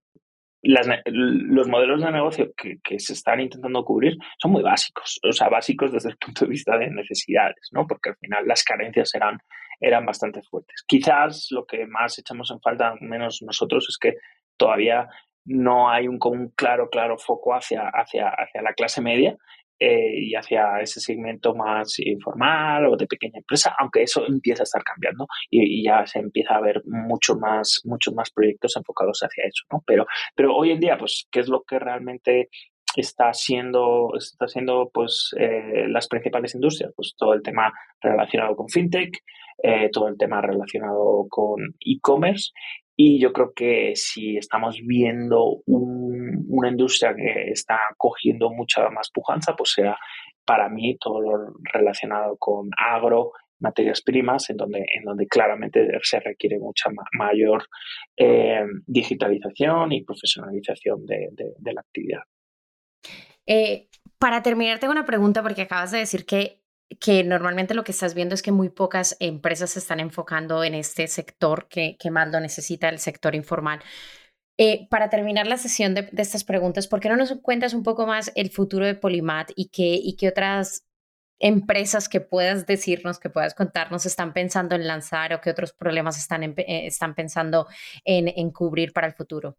los 0.64 1.68
modelos 1.68 2.02
de 2.02 2.12
negocio 2.12 2.52
que, 2.56 3.00
se 3.00 3.14
están 3.14 3.40
intentando 3.40 3.84
cubrir 3.84 4.18
son 4.38 4.52
muy 4.52 4.62
básicos, 4.62 5.20
o 5.28 5.32
sea, 5.32 5.50
básicos 5.50 5.92
desde 5.92 6.10
el 6.10 6.18
punto 6.18 6.46
de 6.46 6.52
vista 6.52 6.78
de 6.78 6.90
necesidades, 6.90 7.70
¿no? 7.72 7.88
Porque 7.88 8.10
al 8.12 8.18
final 8.18 8.48
las 8.48 8.64
carencias 8.64 9.14
eran, 9.16 9.40
eran 9.80 10.06
bastante 10.06 10.42
fuertes. 10.44 10.84
Quizás 10.88 11.48
lo 11.52 11.66
que 11.66 11.88
más 11.88 12.18
echamos 12.20 12.52
en 12.52 12.62
falta, 12.62 12.96
menos 13.02 13.42
nosotros, 13.42 13.88
es 13.90 13.98
que 13.98 14.18
todavía 14.58 15.08
no 15.46 15.90
hay 15.90 16.08
un, 16.08 16.20
un 16.24 16.50
claro, 16.50 16.90
claro 16.90 17.18
foco 17.18 17.56
hacia, 17.56 17.90
hacia, 17.90 18.30
hacia 18.30 18.62
la 18.62 18.74
clase 18.74 19.02
media 19.02 19.36
eh, 19.84 20.14
y 20.16 20.36
hacia 20.36 20.80
ese 20.80 21.00
segmento 21.00 21.56
más 21.56 21.98
informal 21.98 22.86
o 22.86 22.96
de 22.96 23.08
pequeña 23.08 23.40
empresa, 23.40 23.74
aunque 23.80 24.04
eso 24.04 24.24
empieza 24.28 24.62
a 24.62 24.66
estar 24.66 24.84
cambiando 24.84 25.26
y, 25.50 25.84
ya 25.84 26.06
se 26.06 26.20
empieza 26.20 26.54
a 26.54 26.62
ver 26.62 26.84
mucho 26.86 27.36
más, 27.36 27.82
muchos 27.86 28.14
más 28.14 28.30
proyectos 28.30 28.78
enfocados 28.78 29.22
hacia 29.24 29.44
eso, 29.46 29.64
¿no? 29.72 29.82
Pero, 29.88 30.06
pero 30.36 30.56
hoy 30.56 30.70
en 30.70 30.80
día, 30.80 31.00
pues, 31.00 31.28
¿qué 31.32 31.40
es 31.40 31.48
lo 31.48 31.64
que 31.64 31.80
realmente 31.80 32.50
está 32.96 33.34
siendo, 33.34 34.12
está 34.16 34.48
siendo 34.48 34.92
pues, 34.94 35.32
eh, 35.40 35.88
las 35.88 36.08
principales 36.08 36.54
industrias? 36.54 36.94
Pues 36.96 37.16
todo 37.18 37.34
el 37.34 37.42
tema 37.42 37.74
relacionado 38.02 38.56
con 38.56 38.70
fintech, 38.70 39.18
eh, 39.64 39.90
todo 39.92 40.10
el 40.10 40.18
tema 40.18 40.42
relacionado 40.42 41.26
con 41.28 41.60
e-commerce 41.80 42.52
y 42.96 43.20
yo 43.20 43.34
creo 43.34 43.54
que 43.54 43.94
si 43.96 44.38
estamos 44.38 44.80
viendo 44.84 45.62
una 45.66 46.70
industria 46.70 47.16
que 47.16 47.52
está 47.52 47.80
cogiendo 47.98 48.52
mucha 48.52 48.90
más 48.90 49.10
pujanza, 49.12 49.56
pues 49.56 49.72
sea 49.72 49.98
para 50.46 50.70
mí 50.70 50.98
todo 51.00 51.22
lo 51.22 51.54
relacionado 51.74 52.36
con 52.38 52.70
agro, 52.78 53.32
materias 53.60 54.02
primas, 54.02 54.50
en 54.50 54.58
donde, 54.58 54.80
en 54.80 55.04
donde 55.04 55.28
claramente 55.28 55.88
se 56.02 56.20
requiere 56.20 56.60
mucha 56.60 56.90
mayor 57.14 57.66
eh, 58.18 58.66
digitalización 58.86 59.92
y 59.94 60.04
profesionalización 60.04 61.06
de, 61.06 61.74
la 61.74 61.82
actividad. 61.82 62.22
Eh, 63.46 63.88
para 64.18 64.42
terminar, 64.42 64.80
tengo 64.80 64.92
una 64.92 65.06
pregunta 65.06 65.42
porque 65.42 65.64
acabas 65.64 65.92
de 65.92 66.00
decir 66.00 66.26
que 66.26 66.61
que 67.00 67.24
normalmente 67.24 67.74
lo 67.74 67.84
que 67.84 67.92
estás 67.92 68.14
viendo 68.14 68.36
es 68.36 68.42
que 68.42 68.52
muy 68.52 68.70
pocas 68.70 69.16
empresas 69.20 69.72
se 69.72 69.80
están 69.80 70.00
enfocando 70.00 70.64
en 70.64 70.74
este 70.74 71.08
sector 71.08 71.68
que, 71.68 71.98
que 71.98 72.12
más 72.12 72.32
lo 72.32 72.40
necesita, 72.40 72.90
el 72.90 73.00
sector 73.00 73.36
informal. 73.36 73.82
Eh, 74.58 74.88
para 74.90 75.10
terminar 75.10 75.48
la 75.48 75.58
sesión 75.58 75.96
de, 75.96 76.10
estas 76.18 76.44
preguntas, 76.44 76.88
¿por 76.88 77.00
qué 77.00 77.10
no 77.10 77.16
nos 77.16 77.34
cuentas 77.42 77.74
un 77.74 77.84
poco 77.84 78.06
más 78.06 78.32
el 78.36 78.52
futuro 78.52 78.86
de 78.86 78.96
Polimat 78.96 79.52
y 79.56 79.70
qué, 79.70 79.96
y 79.96 80.16
qué 80.16 80.28
otras 80.28 80.86
empresas 81.40 82.08
que 82.08 82.22
puedas 82.22 82.68
decirnos, 82.68 83.20
que 83.20 83.32
puedas 83.32 83.56
contarnos, 83.56 84.06
están 84.06 84.34
pensando 84.34 84.76
en 84.76 84.86
lanzar 84.86 85.34
o 85.34 85.42
qué 85.42 85.50
otros 85.50 85.74
problemas 85.74 86.18
están, 86.18 86.44
eh, 86.44 86.56
están 86.86 87.16
pensando 87.16 87.68
en, 88.06 88.28
en 88.28 88.52
cubrir 88.52 88.94
para 88.94 89.08
el 89.08 89.14
futuro? 89.14 89.58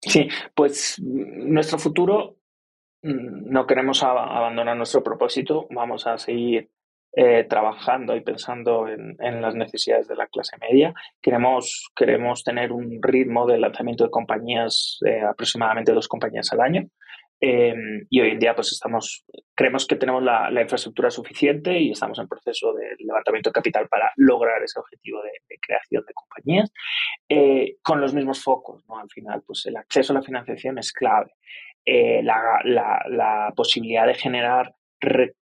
Sí, 0.00 0.28
pues 0.54 0.96
nuestro 0.98 1.78
futuro 1.78 2.36
no 3.06 3.66
queremos 3.66 4.02
abandonar 4.02 4.76
nuestro 4.76 5.02
propósito, 5.02 5.66
vamos 5.70 6.06
a 6.06 6.18
seguir 6.18 6.70
eh, 7.18 7.44
trabajando 7.44 8.14
y 8.14 8.20
pensando 8.20 8.86
en, 8.88 9.16
las 9.40 9.54
necesidades 9.54 10.06
de 10.08 10.16
la 10.16 10.26
clase 10.26 10.56
media. 10.60 10.92
Queremos, 11.22 11.90
queremos 11.96 12.42
tener 12.44 12.72
un 12.72 12.98
ritmo 13.00 13.46
de 13.46 13.58
lanzamiento 13.58 14.04
de 14.04 14.10
compañías, 14.10 14.98
de 15.00 15.22
aproximadamente 15.22 15.92
dos 15.92 16.08
compañías 16.08 16.52
al 16.52 16.60
año. 16.60 16.82
Em, 17.40 18.06
y 18.08 18.20
hoy 18.20 18.30
en 18.30 18.38
día 18.38 18.54
pues 18.54 18.72
estamos, 18.72 19.24
creemos 19.54 19.86
que 19.86 19.96
tenemos 19.96 20.22
la, 20.22 20.50
infraestructura 20.60 21.10
suficiente 21.10 21.78
y 21.78 21.90
estamos 21.90 22.18
en 22.18 22.28
proceso 22.28 22.72
de 22.72 22.96
levantamiento 22.98 23.50
de 23.50 23.54
capital 23.54 23.88
para 23.88 24.10
lograr 24.16 24.62
ese 24.62 24.80
objetivo 24.80 25.20
de, 25.22 25.58
creación 25.60 26.04
de 26.06 26.14
compañías 26.14 26.72
eh, 27.28 27.76
con 27.82 28.00
los 28.00 28.14
mismos 28.14 28.42
focos. 28.42 28.84
¿no? 28.88 28.98
Al 28.98 29.08
final, 29.10 29.42
pues 29.46 29.64
el 29.66 29.76
acceso 29.76 30.12
a 30.12 30.16
la 30.16 30.22
financiación 30.22 30.78
es 30.78 30.92
clave. 30.92 31.32
Eh, 31.88 32.20
la, 32.24 33.52
posibilidad 33.54 34.08
de 34.08 34.14
generar 34.14 34.74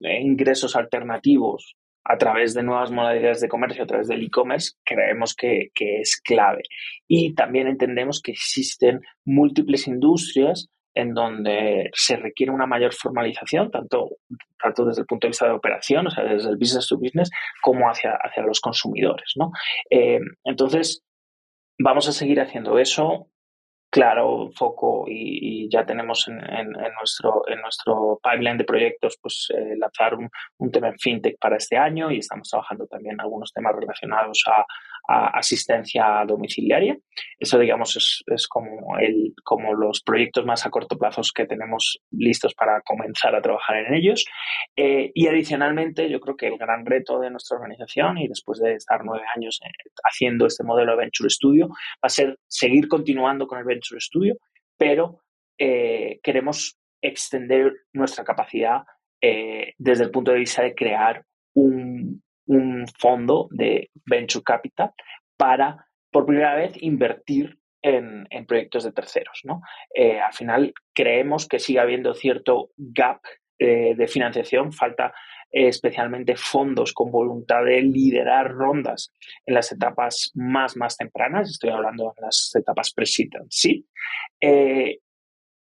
ingresos 0.01 0.77
alternativos 0.77 1.75
a 2.05 2.17
través 2.17 2.55
de 2.55 2.63
nuevas 2.63 2.93
modalidades 2.93 3.41
de 3.41 3.49
comercio, 3.49 3.83
a 3.83 3.87
través 3.87 4.07
del 4.07 4.23
e-commerce, 4.23 4.73
creemos 4.85 5.35
que, 5.35 5.71
es 5.75 6.21
clave. 6.23 6.63
Y 7.09 7.35
también 7.35 7.67
entendemos 7.67 8.23
que 8.23 8.31
existen 8.33 9.01
múltiples 9.25 9.89
industrias 9.89 10.69
en 10.95 11.13
donde 11.13 11.91
se 11.93 12.17
requiere 12.17 12.53
una 12.53 12.67
mayor 12.67 12.95
formalización, 12.95 13.71
tanto, 13.71 14.11
tanto 14.63 14.85
desde 14.85 15.03
el 15.03 15.07
punto 15.07 15.27
de 15.27 15.31
vista 15.31 15.47
de 15.47 15.55
operación, 15.55 16.07
o 16.07 16.11
sea, 16.11 16.25
desde 16.25 16.51
el 16.51 16.57
business 16.57 16.87
to 16.87 16.99
business, 16.99 17.31
como 17.63 17.91
hacia, 17.91 18.13
hacia 18.13 18.45
los 18.45 18.61
consumidores. 18.61 19.33
¿no? 19.37 19.51
Eh, 19.91 20.21
entonces, 20.45 21.03
vamos 21.79 22.09
a 22.09 22.13
seguir 22.13 22.41
haciendo 22.41 22.79
eso 22.79 23.29
claro 23.99 24.49
foco 24.55 25.07
y, 25.09 25.69
ya 25.69 25.85
tenemos 25.85 26.29
en, 26.29 26.39
nuestro, 26.97 27.43
en 27.49 27.61
nuestro 27.61 28.21
pipeline 28.23 28.57
de 28.57 28.63
proyectos 28.65 29.19
pues 29.21 29.49
eh, 29.53 29.75
lanzar 29.77 30.15
un, 30.15 30.31
un, 30.59 30.71
tema 30.71 30.89
en 30.89 30.99
fintech 30.99 31.37
para 31.41 31.57
este 31.57 31.77
año 31.77 32.09
y 32.13 32.19
estamos 32.19 32.49
trabajando 32.49 32.87
también 32.87 33.21
algunos 33.21 33.53
temas 33.53 33.75
relacionados 33.75 34.41
a, 34.47 34.65
asistencia 35.09 36.23
domiciliaria. 36.27 36.97
Eso, 37.39 37.59
digamos, 37.59 37.97
es, 37.97 38.23
es, 38.27 38.47
como, 38.47 38.99
el, 38.99 39.33
como 39.43 39.73
los 39.75 40.03
proyectos 40.03 40.45
más 40.45 40.67
a 40.67 40.71
corto 40.71 40.99
plazo 40.99 41.23
que 41.35 41.47
tenemos 41.47 42.01
listos 42.11 42.55
para 42.55 42.83
comenzar 42.83 43.35
a 43.35 43.41
trabajar 43.41 43.77
en 43.77 43.95
ellos. 43.95 44.25
Eh, 44.77 45.11
y 45.15 45.27
adicionalmente, 45.27 46.11
yo 46.11 46.21
creo 46.21 46.37
que 46.37 46.49
el 46.49 46.59
gran 46.59 46.85
reto 46.85 47.19
de 47.21 47.31
nuestra 47.31 47.57
organización 47.57 48.19
y 48.19 48.29
después 48.29 48.61
de 48.61 48.75
estar 48.75 49.03
nueve 49.05 49.25
años 49.35 49.61
eh, 49.65 49.71
haciendo 50.05 50.47
este 50.47 50.65
modelo 50.65 50.93
de 50.93 50.99
Venture 50.99 51.31
Studio 51.31 51.69
va 51.69 51.75
a 52.03 52.11
ser 52.11 52.39
seguir 52.47 52.87
continuando 52.87 53.47
con 53.47 53.59
el 53.59 53.65
Venture 53.65 54.01
Studio, 54.01 54.37
pero 54.77 55.23
eh, 55.57 56.21
queremos 56.23 56.79
extender 57.01 57.73
nuestra 57.93 58.25
capacidad 58.25 58.83
desde 59.21 60.05
el 60.05 60.13
punto 60.13 60.31
de 60.31 60.39
vista 60.39 60.63
de 60.63 60.77
crear 60.77 61.25
un, 61.55 62.23
un 62.49 62.87
fondo 62.99 63.49
de 63.51 63.91
venture 64.05 64.43
capital 64.43 64.93
para, 65.37 65.87
por 66.11 66.27
primera 66.27 66.55
vez, 66.55 66.73
invertir 66.81 67.59
en, 67.83 68.27
proyectos 68.47 68.85
de 68.85 68.93
terceros. 68.93 69.41
¿no? 69.45 69.61
Eh, 69.95 70.19
al 70.21 70.33
final, 70.33 70.75
creemos 70.95 71.47
que 71.47 71.59
sigue 71.59 71.81
habiendo 71.81 72.15
cierto 72.15 72.71
gap 72.77 73.21
eh, 73.59 73.95
de 73.97 74.09
financiación, 74.09 74.73
falta 74.73 75.13
eh, 75.51 75.69
especialmente 75.69 76.37
fondos 76.37 76.93
con 76.93 77.11
voluntad 77.11 77.65
de 77.65 77.83
liderar 77.83 78.51
rondas 78.51 79.13
en 79.47 79.55
las 79.55 79.71
etapas 79.73 80.31
más, 80.35 80.77
más 80.77 80.97
tempranas, 80.97 81.51
estoy 81.51 81.71
hablando 81.71 82.13
de 82.17 82.23
las 82.23 82.51
etapas 82.55 82.93
pre-seed 82.93 83.31
sí. 83.49 83.87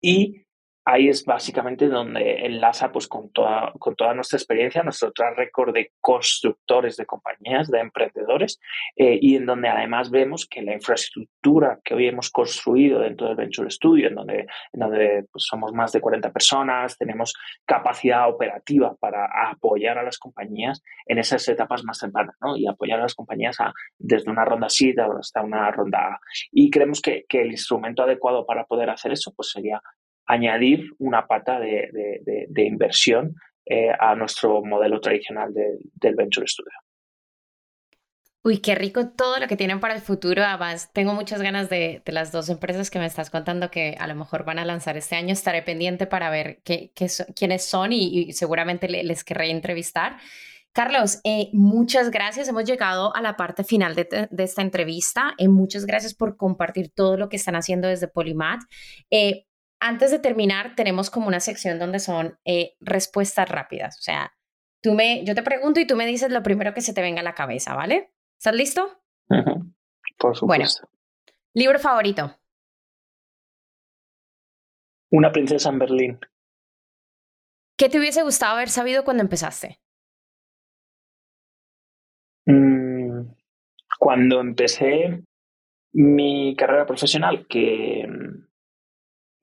y 0.02 0.44
ahí 0.86 1.10
es 1.10 1.26
básicamente 1.26 1.88
donde 1.88 2.45
enlaza 2.45 2.91
pues, 2.91 3.08
con, 3.08 3.32
toda, 3.32 3.74
con 3.80 3.95
toda 3.95 4.13
nuestra 4.13 4.38
experiencia, 4.38 4.84
nuestro 4.84 5.12
track 5.12 5.36
record 5.36 5.74
de 5.74 5.91
constructores 6.00 6.95
de 6.95 7.08
compañías, 7.08 7.69
de 7.69 7.80
emprendedores, 7.80 8.60
eh, 8.95 9.17
y 9.19 9.36
en 9.36 9.48
donde 9.48 9.67
además 9.67 10.12
vemos 10.12 10.45
que 10.48 10.62
la 10.62 10.74
infraestructura 10.74 11.80
que 11.84 11.95
hoy 11.95 12.08
hemos 12.08 12.30
construido 12.30 13.00
dentro 13.00 13.28
del 13.28 13.36
Venture 13.36 13.71
Studio, 13.71 14.08
en 14.08 14.15
donde, 14.15 14.45
en 14.74 14.80
donde 14.80 15.26
pues, 15.32 15.45
somos 15.45 15.74
más 15.74 15.91
de 15.91 16.02
40 16.02 16.32
personas, 16.32 16.98
tenemos 16.98 17.34
capacidad 17.65 18.30
operativa 18.30 18.95
para 19.00 19.28
apoyar 19.50 19.98
a 19.98 20.04
las 20.04 20.19
compañías 20.19 20.84
en 21.08 21.17
esas 21.17 21.48
etapas 21.48 21.84
más 21.84 22.00
tempranas, 22.00 22.36
¿no? 22.41 22.56
y 22.56 22.67
apoyar 22.67 23.00
a 23.00 23.04
las 23.04 23.15
compañías 23.15 23.58
desde 23.98 24.30
una 24.30 24.45
ronda 24.45 24.69
SID 24.69 25.00
hasta 25.00 25.41
una 25.41 25.71
ronda 25.71 25.98
A. 25.98 26.19
Y 26.52 26.69
creemos 26.69 27.02
que, 27.02 27.26
que 27.28 27.41
el 27.41 27.52
instrumento 27.52 28.04
adecuado 28.04 28.45
para 28.45 28.65
poder 28.65 28.91
hacer 28.91 29.12
eso 29.12 29.34
pues, 29.36 29.50
sería 29.50 29.82
añadir 30.26 30.92
una 31.00 31.28
pata 31.28 31.60
de, 31.60 31.90
inversión 32.56 33.36
eh, 33.66 33.92
a 34.00 34.16
nuestro 34.16 34.64
modelo 34.64 35.00
tradicional 35.00 35.54
del 35.54 36.16
Venture 36.16 36.48
Studio. 36.48 36.78
Uy, 38.46 38.60
qué 38.60 38.76
rico 38.76 39.10
todo 39.10 39.40
lo 39.40 39.48
que 39.48 39.58
tienen 39.58 39.80
para 39.80 39.96
el 39.96 40.02
futuro. 40.02 40.44
Además, 40.44 40.92
tengo 40.94 41.16
muchas 41.16 41.42
ganas 41.42 41.68
de, 41.68 42.04
las 42.06 42.32
dos 42.32 42.48
empresas 42.50 42.92
que 42.92 43.00
me 43.00 43.08
estás 43.08 43.32
contando 43.32 43.72
que 43.72 43.96
a 44.00 44.06
lo 44.06 44.14
mejor 44.14 44.46
van 44.46 44.60
a 44.60 44.66
lanzar 44.66 44.98
este 44.98 45.16
año. 45.16 45.34
Estaré 45.34 45.64
pendiente 45.64 46.06
para 46.06 46.30
ver 46.30 46.62
qué, 46.64 46.92
quiénes 47.36 47.66
son 47.66 47.92
y, 47.92 48.34
seguramente 48.34 48.88
les 48.88 49.24
querré 49.24 49.50
entrevistar. 49.50 50.18
Carlos, 50.74 51.22
eh, 51.24 51.50
muchas 51.54 52.12
gracias. 52.12 52.48
Hemos 52.48 52.66
llegado 52.66 53.16
a 53.16 53.22
la 53.24 53.36
parte 53.36 53.64
final 53.64 53.96
de, 53.96 54.28
esta 54.38 54.62
entrevista. 54.62 55.34
Eh, 55.40 55.48
muchas 55.48 55.88
gracias 55.88 56.14
por 56.14 56.38
compartir 56.38 56.92
todo 56.94 57.18
lo 57.18 57.30
que 57.30 57.38
están 57.38 57.56
haciendo 57.56 57.88
desde 57.88 58.08
Polymath 58.08 58.62
antes 59.88 60.10
de 60.10 60.19
terminar, 60.19 60.76
tenemos 60.76 61.12
como 61.12 61.28
una 61.28 61.39
sección 61.39 61.78
donde 61.78 62.00
son 62.00 62.39
eh, 62.43 62.76
respuestas 62.80 63.48
rápidas. 63.48 64.00
O 64.00 64.02
sea, 64.02 64.36
tú 64.82 64.93
me, 64.93 65.24
yo 65.26 65.36
te 65.36 65.43
pregunto 65.43 65.80
y 65.80 65.86
tú 65.86 65.95
me 65.95 66.08
dices 66.08 66.32
lo 66.32 66.41
primero 66.41 66.74
que 66.74 66.82
se 66.82 66.93
te 66.93 67.02
venga 67.02 67.21
a 67.21 67.24
la 67.24 67.36
cabeza, 67.36 67.76
¿vale? 67.76 68.12
¿Estás 68.38 68.56
listo? 68.56 69.00
Por 70.17 70.36
supuesto. 70.36 70.88
Bueno, 70.88 71.34
libro 71.54 71.80
favorito. 71.80 72.36
Una 75.12 75.32
princesa 75.32 75.69
en 75.69 75.80
Berlín. 75.80 76.19
¿Qué 77.78 77.88
te 77.88 78.00
hubiese 78.00 78.24
gustado 78.24 78.56
haber 78.56 78.69
sabido 78.69 79.04
cuando 79.04 79.21
empezaste? 79.21 79.80
Mm, 82.45 83.28
cuando 84.00 84.41
empecé 84.41 85.24
mi 85.93 86.56
carrera 86.56 86.86
profesional, 86.86 87.45
que 87.48 88.08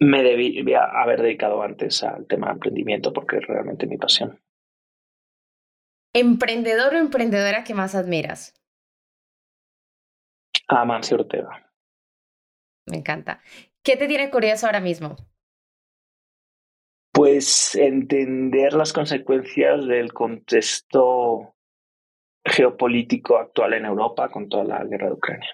me 0.03 0.23
debía 0.25 0.85
haber 0.85 1.23
dedicado 1.23 1.63
antes 1.63 2.03
al 2.03 2.27
tema 2.27 2.49
de 2.49 2.55
emprendimiento 2.55 3.13
porque 3.13 3.37
es 3.37 3.47
realmente 3.47 3.87
mi 3.87 3.97
pasión. 3.97 4.41
¿Emprendedor 6.13 6.95
o 6.95 6.99
emprendedora 6.99 7.63
que 7.63 7.75
más 7.75 7.95
admiras? 7.95 8.55
A 10.69 10.85
Mansi 10.85 11.15
Ortega. 11.15 11.73
Me 12.87 12.99
encanta. 12.99 13.41
¿Qué 13.85 13.97
te 13.97 14.09
tiene 14.09 14.31
curioso 14.31 14.67
ahora 14.67 14.81
mismo? 14.81 15.17
Pues 17.13 17.77
entender 17.77 18.73
las 18.73 18.93
consecuencias 18.93 19.87
del 19.87 20.13
contexto 20.13 21.55
geopolítico 22.45 23.39
actual 23.39 23.75
en 23.75 23.85
Europa 23.85 24.31
con 24.31 24.49
toda 24.49 24.65
la 24.65 24.85
guerra 24.85 25.07
de 25.07 25.13
Ucrania. 25.13 25.51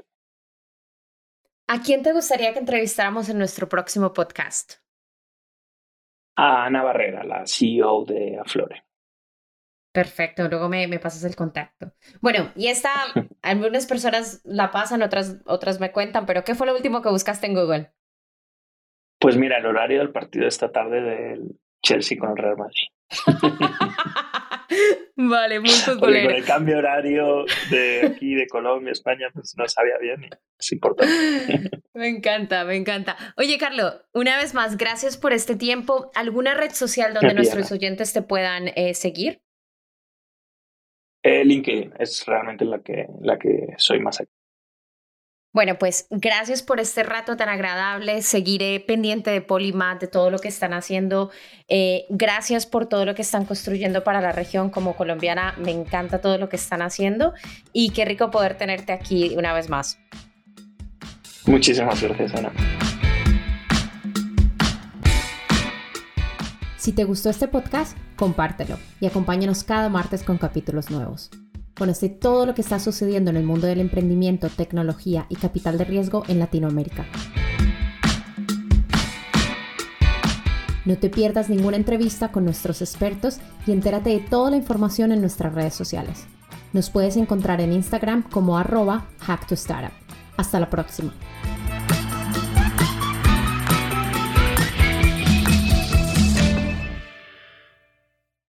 ¿A 1.70 1.82
quién 1.82 2.02
te 2.02 2.14
gustaría 2.14 2.54
que 2.54 2.60
entrevistáramos 2.60 3.28
en 3.28 3.36
nuestro 3.36 3.68
próximo 3.68 4.14
podcast? 4.14 4.76
A 6.34 6.64
Ana 6.64 6.82
Barrera, 6.82 7.24
la 7.24 7.46
CEO 7.46 8.06
de 8.06 8.38
Aflore. 8.38 8.86
Perfecto, 9.92 10.48
luego 10.48 10.70
me, 10.70 10.88
me, 10.88 10.98
pasas 10.98 11.24
el 11.24 11.36
contacto. 11.36 11.92
Bueno, 12.22 12.52
y 12.56 12.68
esta, 12.68 12.90
algunas 13.42 13.86
personas 13.86 14.40
la 14.44 14.70
pasan, 14.70 15.02
otras, 15.02 15.42
otras 15.44 15.78
me 15.78 15.92
cuentan, 15.92 16.24
pero 16.24 16.42
¿qué 16.42 16.54
fue 16.54 16.66
lo 16.66 16.74
último 16.74 17.02
que 17.02 17.10
buscaste 17.10 17.46
en 17.46 17.54
Google? 17.54 17.92
Pues 19.18 19.36
mira, 19.36 19.58
el 19.58 19.66
horario 19.66 19.98
del 19.98 20.10
partido 20.10 20.48
esta 20.48 20.72
tarde 20.72 21.02
del 21.02 21.60
Chelsea 21.82 22.16
con 22.18 22.30
el 22.30 22.36
Real 22.38 22.56
Madrid. 22.56 22.88
vale, 25.16 25.60
futbolero. 25.60 26.28
con 26.28 26.36
el 26.36 26.44
cambio 26.44 26.78
horario 26.78 27.44
de 27.70 28.06
aquí, 28.06 28.34
de 28.34 28.46
Colombia, 28.46 28.92
España, 28.92 29.28
pues 29.32 29.54
no 29.56 29.66
sabía 29.68 29.98
bien 29.98 30.24
y 30.24 30.30
es 30.58 30.72
importante. 30.72 31.12
me 31.94 32.08
encanta, 32.08 32.64
me 32.64 32.76
encanta. 32.76 33.16
Oye, 33.36 33.58
Carlos, 33.58 33.94
una 34.12 34.36
vez 34.36 34.54
más, 34.54 34.76
gracias 34.76 35.16
por 35.16 35.32
este 35.32 35.56
tiempo. 35.56 36.10
¿Alguna 36.14 36.54
red 36.54 36.70
social 36.70 37.14
donde 37.14 37.34
nuestros 37.34 37.72
oyentes 37.72 38.12
te 38.12 38.22
puedan 38.22 38.68
eh, 38.68 38.94
seguir? 38.94 39.40
Eh, 41.22 41.44
LinkedIn 41.44 41.94
es 41.98 42.24
realmente 42.26 42.64
la 42.64 42.80
que, 42.80 43.06
la 43.20 43.38
que 43.38 43.74
soy 43.76 44.00
más 44.00 44.20
activo. 44.20 44.37
Bueno, 45.58 45.76
pues 45.76 46.06
gracias 46.10 46.62
por 46.62 46.78
este 46.78 47.02
rato 47.02 47.36
tan 47.36 47.48
agradable. 47.48 48.22
Seguiré 48.22 48.78
pendiente 48.78 49.32
de 49.32 49.40
Polymath, 49.40 50.00
de 50.00 50.06
todo 50.06 50.30
lo 50.30 50.38
que 50.38 50.46
están 50.46 50.72
haciendo. 50.72 51.32
Eh, 51.66 52.06
gracias 52.10 52.64
por 52.64 52.86
todo 52.86 53.04
lo 53.04 53.16
que 53.16 53.22
están 53.22 53.44
construyendo 53.44 54.04
para 54.04 54.20
la 54.20 54.30
región 54.30 54.70
como 54.70 54.94
colombiana. 54.94 55.56
Me 55.58 55.72
encanta 55.72 56.20
todo 56.20 56.38
lo 56.38 56.48
que 56.48 56.54
están 56.54 56.80
haciendo 56.80 57.34
y 57.72 57.90
qué 57.90 58.04
rico 58.04 58.30
poder 58.30 58.56
tenerte 58.56 58.92
aquí 58.92 59.34
una 59.36 59.52
vez 59.52 59.68
más. 59.68 59.98
Muchísimas 61.44 62.00
gracias, 62.00 62.32
Ana. 62.36 62.52
Si 66.76 66.92
te 66.92 67.02
gustó 67.02 67.30
este 67.30 67.48
podcast, 67.48 67.98
compártelo 68.14 68.78
y 69.00 69.06
acompáñanos 69.06 69.64
cada 69.64 69.88
martes 69.88 70.22
con 70.22 70.38
capítulos 70.38 70.88
nuevos. 70.88 71.32
Conoce 71.78 72.08
todo 72.08 72.44
lo 72.44 72.54
que 72.54 72.62
está 72.62 72.80
sucediendo 72.80 73.30
en 73.30 73.36
el 73.36 73.44
mundo 73.44 73.68
del 73.68 73.80
emprendimiento, 73.80 74.48
tecnología 74.48 75.26
y 75.28 75.36
capital 75.36 75.78
de 75.78 75.84
riesgo 75.84 76.24
en 76.26 76.40
Latinoamérica. 76.40 77.06
No 80.84 80.96
te 80.96 81.08
pierdas 81.08 81.48
ninguna 81.48 81.76
entrevista 81.76 82.32
con 82.32 82.44
nuestros 82.44 82.82
expertos 82.82 83.38
y 83.66 83.72
entérate 83.72 84.10
de 84.10 84.20
toda 84.20 84.50
la 84.50 84.56
información 84.56 85.12
en 85.12 85.20
nuestras 85.20 85.54
redes 85.54 85.74
sociales. 85.74 86.24
Nos 86.72 86.90
puedes 86.90 87.16
encontrar 87.16 87.60
en 87.60 87.72
Instagram 87.72 88.22
como 88.22 88.58
arroba 88.58 89.06
hacktostartup. 89.20 89.92
Hasta 90.36 90.58
la 90.58 90.70
próxima. 90.70 91.14